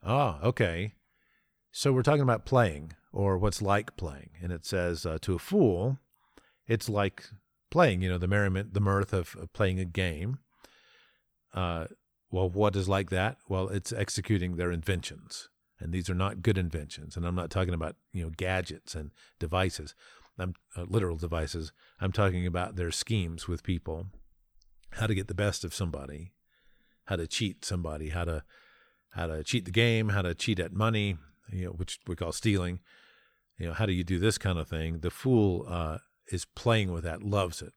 [0.02, 0.94] Ah, okay.
[1.72, 4.30] So we're talking about playing or what's like playing.
[4.42, 5.98] And it says, uh, to a fool,
[6.66, 7.24] it's like
[7.70, 10.38] playing, you know, the merriment, the mirth of, of playing a game.
[11.54, 11.86] Uh,
[12.30, 13.36] well, what is like that?
[13.48, 15.48] Well, it's executing their inventions.
[15.78, 17.16] And these are not good inventions.
[17.16, 19.94] And I'm not talking about, you know, gadgets and devices.
[20.38, 21.72] I'm uh, literal devices.
[22.00, 24.06] I'm talking about their schemes with people,
[24.92, 26.32] how to get the best of somebody,
[27.06, 28.44] how to cheat somebody, how to
[29.10, 31.18] how to cheat the game, how to cheat at money,
[31.50, 32.80] you know, which we call stealing.
[33.58, 35.00] You know, how do you do this kind of thing?
[35.00, 35.98] The fool uh,
[36.28, 37.72] is playing with that, loves it.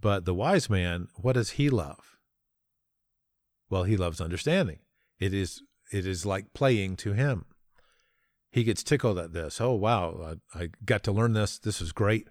[0.00, 2.16] But the wise man, what does he love?
[3.70, 4.78] Well, he loves understanding.
[5.18, 5.62] It is
[5.92, 7.46] it is like playing to him.
[8.50, 9.60] He gets tickled at this.
[9.60, 11.58] Oh wow, I, I got to learn this.
[11.58, 12.28] This is great.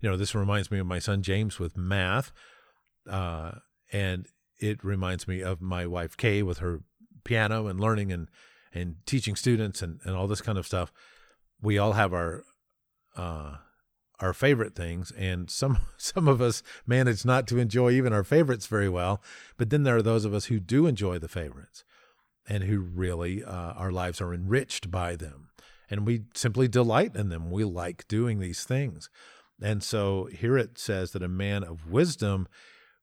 [0.00, 2.32] You know, this reminds me of my son James with math,
[3.08, 3.52] uh,
[3.92, 4.26] and
[4.58, 6.80] it reminds me of my wife Kay with her
[7.24, 8.28] piano and learning and
[8.72, 10.92] and teaching students and, and all this kind of stuff.
[11.64, 12.44] We all have our
[13.16, 13.56] uh,
[14.20, 18.66] our favorite things, and some some of us manage not to enjoy even our favorites
[18.66, 19.22] very well.
[19.56, 21.82] But then there are those of us who do enjoy the favorites,
[22.46, 25.48] and who really uh, our lives are enriched by them,
[25.88, 27.50] and we simply delight in them.
[27.50, 29.08] We like doing these things,
[29.62, 32.46] and so here it says that a man of wisdom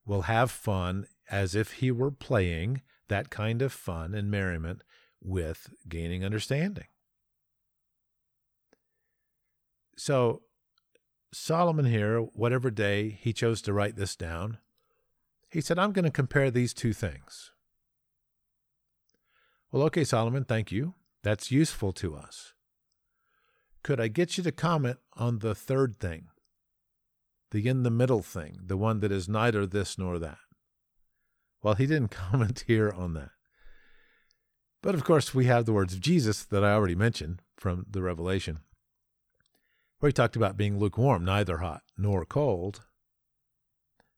[0.06, 4.84] will have fun as if he were playing that kind of fun and merriment
[5.20, 6.86] with gaining understanding.
[10.04, 10.42] So,
[11.32, 14.58] Solomon here, whatever day he chose to write this down,
[15.52, 17.52] he said, I'm going to compare these two things.
[19.72, 20.96] Well, okay, Solomon, thank you.
[21.22, 22.54] That's useful to us.
[23.84, 26.30] Could I get you to comment on the third thing?
[27.52, 30.40] The in the middle thing, the one that is neither this nor that?
[31.62, 33.30] Well, he didn't comment here on that.
[34.82, 38.02] But of course, we have the words of Jesus that I already mentioned from the
[38.02, 38.62] Revelation,
[40.02, 42.82] where he talked about being lukewarm, neither hot nor cold.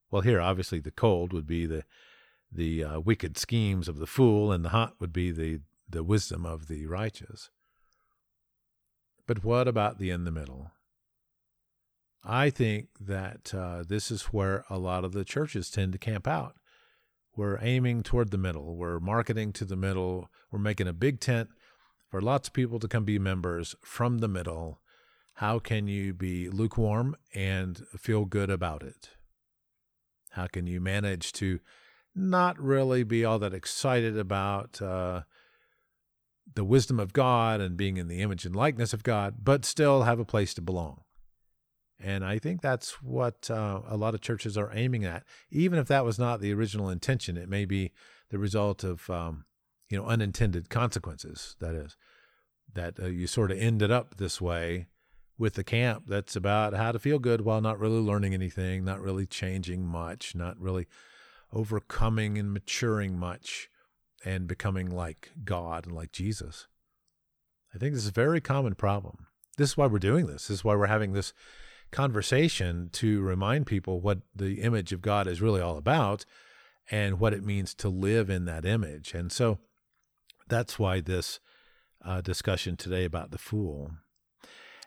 [0.09, 1.84] Well, here, obviously, the cold would be the
[2.49, 5.59] the uh, wicked schemes of the fool, and the hot would be the
[5.89, 7.49] the wisdom of the righteous.
[9.27, 10.71] But what about the in the middle?
[12.23, 16.27] I think that uh, this is where a lot of the churches tend to camp
[16.27, 16.55] out.
[17.36, 18.77] We're aiming toward the middle.
[18.77, 20.29] We're marketing to the middle.
[20.49, 21.49] We're making a big tent
[22.09, 24.79] for lots of people to come be members from the middle.
[25.38, 29.09] How can you be lukewarm and feel good about it?
[30.31, 31.59] How can you manage to
[32.15, 35.21] not really be all that excited about uh,
[36.53, 40.03] the wisdom of God and being in the image and likeness of God, but still
[40.03, 41.01] have a place to belong?
[41.99, 45.23] And I think that's what uh, a lot of churches are aiming at.
[45.49, 47.91] Even if that was not the original intention, it may be
[48.29, 49.45] the result of, um,
[49.89, 51.55] you know, unintended consequences.
[51.59, 51.95] That is,
[52.73, 54.88] that uh, you sort of ended up this way
[55.43, 59.01] with the camp that's about how to feel good while not really learning anything, not
[59.01, 60.87] really changing much, not really
[61.51, 63.69] overcoming and maturing much
[64.23, 66.67] and becoming like God and like Jesus.
[67.75, 69.27] I think this is a very common problem.
[69.57, 70.47] This is why we're doing this.
[70.47, 71.33] This is why we're having this
[71.91, 76.23] conversation to remind people what the image of God is really all about
[76.89, 79.13] and what it means to live in that image.
[79.13, 79.59] And so
[80.47, 81.41] that's why this
[82.01, 83.91] uh, discussion today about the fool.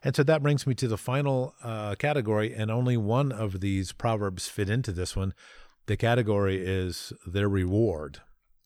[0.06, 3.90] And so that brings me to the final uh, category, and only one of these
[3.90, 5.34] proverbs fit into this one.
[5.86, 8.20] The category is their reward.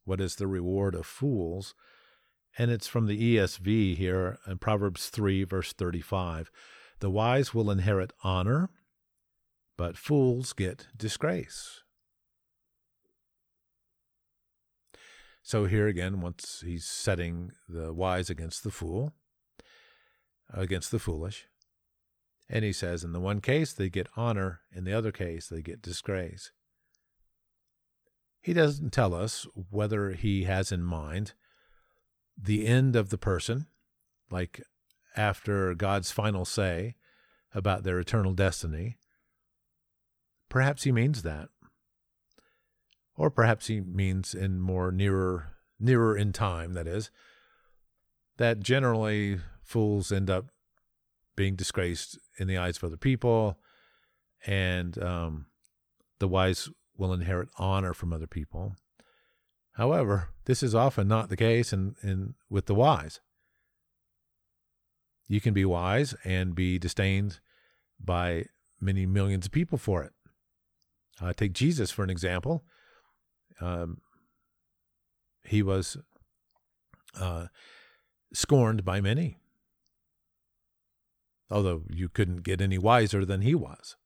[0.04, 1.74] What is the reward of fools?
[2.58, 6.50] And it's from the ESV here in Proverbs 3, verse 35.
[6.98, 8.68] The wise will inherit honor,
[9.78, 11.80] but fools get disgrace.
[15.42, 19.14] So here again, once he's setting the wise against the fool,
[20.52, 21.46] against the foolish.
[22.48, 25.62] And he says, in the one case, they get honor, in the other case, they
[25.62, 26.50] get disgrace.
[28.42, 31.34] He doesn't tell us whether he has in mind
[32.36, 33.66] the end of the person,
[34.30, 34.62] like
[35.16, 36.96] after God's final say
[37.54, 38.96] about their eternal destiny.
[40.48, 41.48] Perhaps he means that.
[43.16, 47.10] Or perhaps he means in more nearer nearer in time, that is,
[48.36, 49.40] that generally
[49.70, 50.46] fools end up
[51.36, 53.58] being disgraced in the eyes of other people,
[54.46, 55.46] and um,
[56.18, 58.74] the wise will inherit honor from other people.
[59.74, 63.20] However, this is often not the case in, in with the wise.
[65.28, 67.38] You can be wise and be disdained
[67.98, 68.46] by
[68.80, 70.12] many millions of people for it.
[71.22, 72.64] Uh, take Jesus for an example.
[73.60, 73.98] Um,
[75.44, 75.96] he was
[77.18, 77.46] uh,
[78.32, 79.38] scorned by many,
[81.50, 83.96] although you couldn't get any wiser than he was.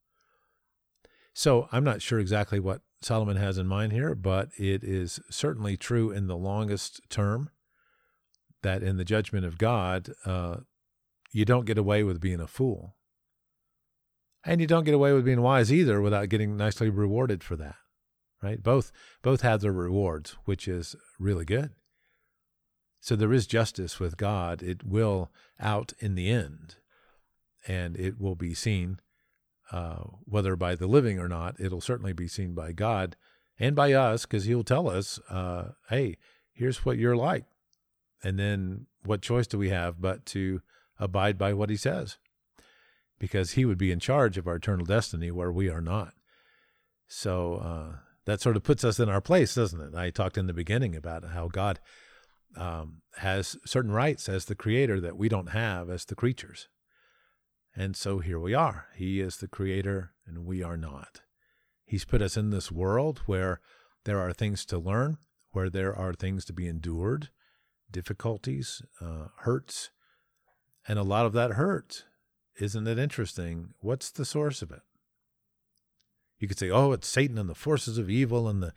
[1.33, 5.77] So I'm not sure exactly what Solomon has in mind here, but it is certainly
[5.77, 7.51] true in the longest term
[8.63, 10.59] that in the judgment of God, uh,
[11.33, 12.97] you don't get away with being a fool.
[14.45, 17.77] And you don't get away with being wise either without getting nicely rewarded for that.
[18.43, 18.63] Right?
[18.63, 18.93] Both
[19.23, 21.71] both have their rewards, which is really good.
[23.01, 24.63] So there is justice with God.
[24.63, 26.77] It will out in the end,
[27.67, 29.01] and it will be seen,
[29.73, 31.59] uh, whether by the living or not.
[31.59, 33.17] It'll certainly be seen by God
[33.59, 36.19] and by us, because He'll tell us, uh, "Hey,
[36.53, 37.45] here's what you're like,"
[38.23, 40.61] and then what choice do we have but to
[40.99, 42.19] abide by what He says?
[43.19, 46.15] Because He would be in charge of our eternal destiny, where we are not.
[47.07, 49.95] So uh, that sort of puts us in our place, doesn't it?
[49.95, 51.79] I talked in the beginning about how God
[52.57, 56.69] um, has certain rights as the creator that we don't have as the creatures.
[57.77, 58.87] And so here we are.
[58.95, 61.23] He is the creator and we are not.
[61.85, 63.61] He's put us in this world where
[64.05, 65.19] there are things to learn,
[65.51, 67.31] where there are things to be endured,
[67.91, 69.91] difficulties, uh, hurts.
[70.87, 72.05] And a lot of that hurt.
[72.61, 73.75] Isn't it interesting?
[73.81, 74.83] What's the source of it?
[76.39, 78.73] You could say, oh, it's Satan and the forces of evil and the,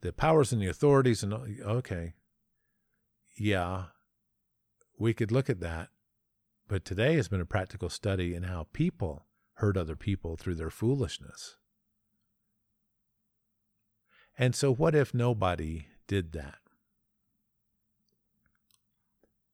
[0.00, 1.22] the powers and the authorities.
[1.22, 2.14] And okay,
[3.38, 3.84] yeah,
[4.98, 5.90] we could look at that.
[6.70, 10.70] But today has been a practical study in how people hurt other people through their
[10.70, 11.56] foolishness.
[14.38, 16.60] And so, what if nobody did that?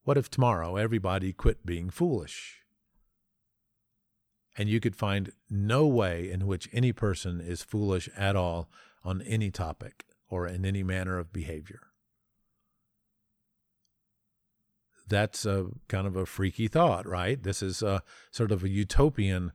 [0.05, 2.61] What if tomorrow everybody quit being foolish?
[4.59, 8.71] and you could find no way in which any person is foolish at all
[9.05, 11.86] on any topic or in any manner of behavior.
[15.09, 17.43] That's a kind of a freaky thought, right?
[17.43, 19.53] This is a sort of a utopian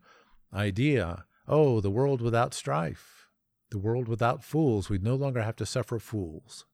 [0.53, 1.25] idea.
[1.47, 3.27] Oh, the world without strife,
[3.69, 4.89] the world without fools.
[4.89, 6.65] We'd no longer have to suffer fools.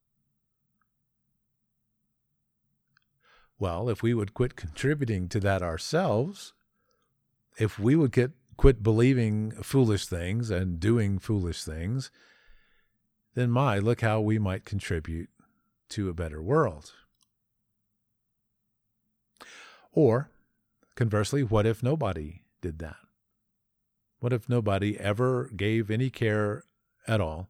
[3.59, 6.53] Well, if we would quit contributing to that ourselves,
[7.57, 12.11] if we would get quit believing foolish things and doing foolish things,
[13.35, 15.29] then my, look how we might contribute
[15.89, 16.91] to a better world.
[19.97, 20.29] Or,
[20.93, 22.97] conversely, what if nobody did that?
[24.19, 26.65] What if nobody ever gave any care
[27.07, 27.49] at all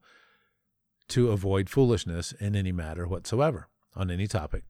[1.09, 3.67] to avoid foolishness in any matter whatsoever
[3.97, 4.63] on any topic?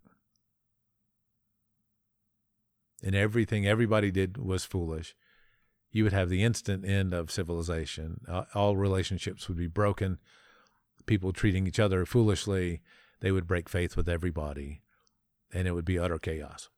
[3.03, 5.15] And everything everybody did was foolish
[5.91, 8.21] you would have the instant end of civilization.
[8.55, 10.17] All relationships would be broken.
[11.05, 12.81] People treating each other foolishly.
[13.19, 14.81] They would break faith with everybody,
[15.53, 16.69] and it would be utter chaos.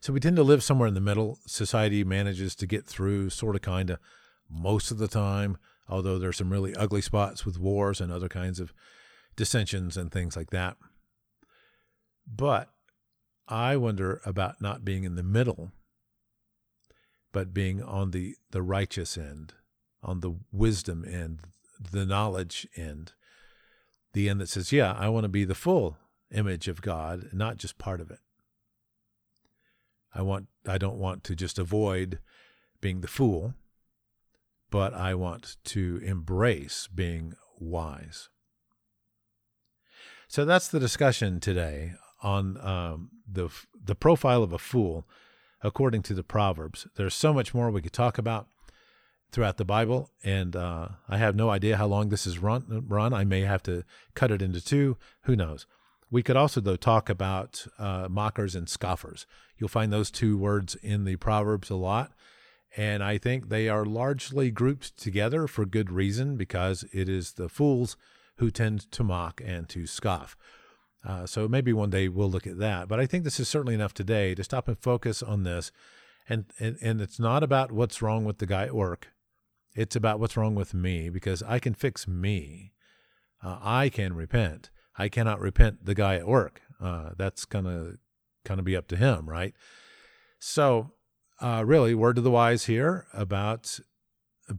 [0.00, 1.38] So we tend to live somewhere in the middle.
[1.46, 3.98] Society manages to get through, sort of, kind of,
[4.48, 5.58] most of the time,
[5.88, 8.72] although there's some really ugly spots with wars and other kinds of
[9.36, 10.76] dissensions and things like that.
[12.26, 12.70] But
[13.46, 15.72] I wonder about not being in the middle
[17.32, 19.54] but being on the, the righteous end,
[20.02, 21.40] on the wisdom end,
[21.92, 23.12] the knowledge end,
[24.12, 25.98] the end that says, yeah, I want to be the full
[26.32, 28.18] image of God, not just part of it.
[30.18, 32.18] I want I don't want to just avoid
[32.80, 33.54] being the fool,
[34.68, 38.28] but I want to embrace being wise.
[40.26, 43.48] So that's the discussion today on um, the
[43.82, 45.06] the profile of a fool
[45.62, 46.88] according to the Proverbs.
[46.96, 48.48] There's so much more we could talk about
[49.30, 52.84] throughout the Bible, and uh, I have no idea how long this is run.
[52.88, 53.12] Run.
[53.12, 53.84] I may have to
[54.14, 54.96] cut it into two.
[55.22, 55.66] Who knows?
[56.10, 59.26] We could also, though, talk about uh, mockers and scoffers.
[59.58, 62.12] You'll find those two words in the Proverbs a lot.
[62.76, 67.48] And I think they are largely grouped together for good reason because it is the
[67.48, 67.96] fools
[68.36, 70.36] who tend to mock and to scoff.
[71.06, 72.88] Uh, so maybe one day we'll look at that.
[72.88, 75.72] But I think this is certainly enough today to stop and focus on this.
[76.28, 79.08] And, and, and it's not about what's wrong with the guy at work.
[79.74, 82.72] It's about what's wrong with me because I can fix me.
[83.42, 84.70] Uh, I can repent.
[84.98, 86.60] I cannot repent the guy at work.
[86.80, 87.92] Uh, that's gonna
[88.44, 89.54] kind of be up to him, right?
[90.38, 90.92] So,
[91.40, 93.80] uh, really, word to the wise here about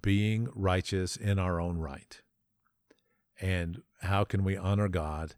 [0.01, 2.21] being righteous in our own right,
[3.41, 5.35] and how can we honor God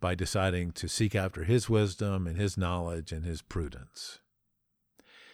[0.00, 4.20] by deciding to seek after His wisdom and His knowledge and His prudence.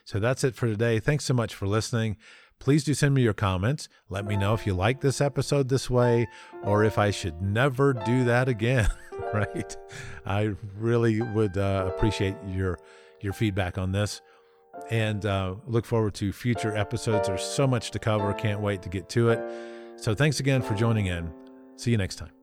[0.05, 1.01] So that's it for today.
[1.01, 2.16] Thanks so much for listening.
[2.59, 3.89] Please do send me your comments.
[4.09, 6.27] Let me know if you like this episode this way
[6.62, 8.89] or if I should never do that again,
[9.35, 9.77] right?
[10.24, 12.78] I really would uh, appreciate your
[13.20, 14.20] your feedback on this
[14.91, 17.28] and uh, look forward to future episodes.
[17.28, 18.33] There's so much to cover.
[18.35, 19.41] Can't wait to get to it.
[19.97, 21.33] So thanks again for joining in.
[21.77, 22.36] See you next time.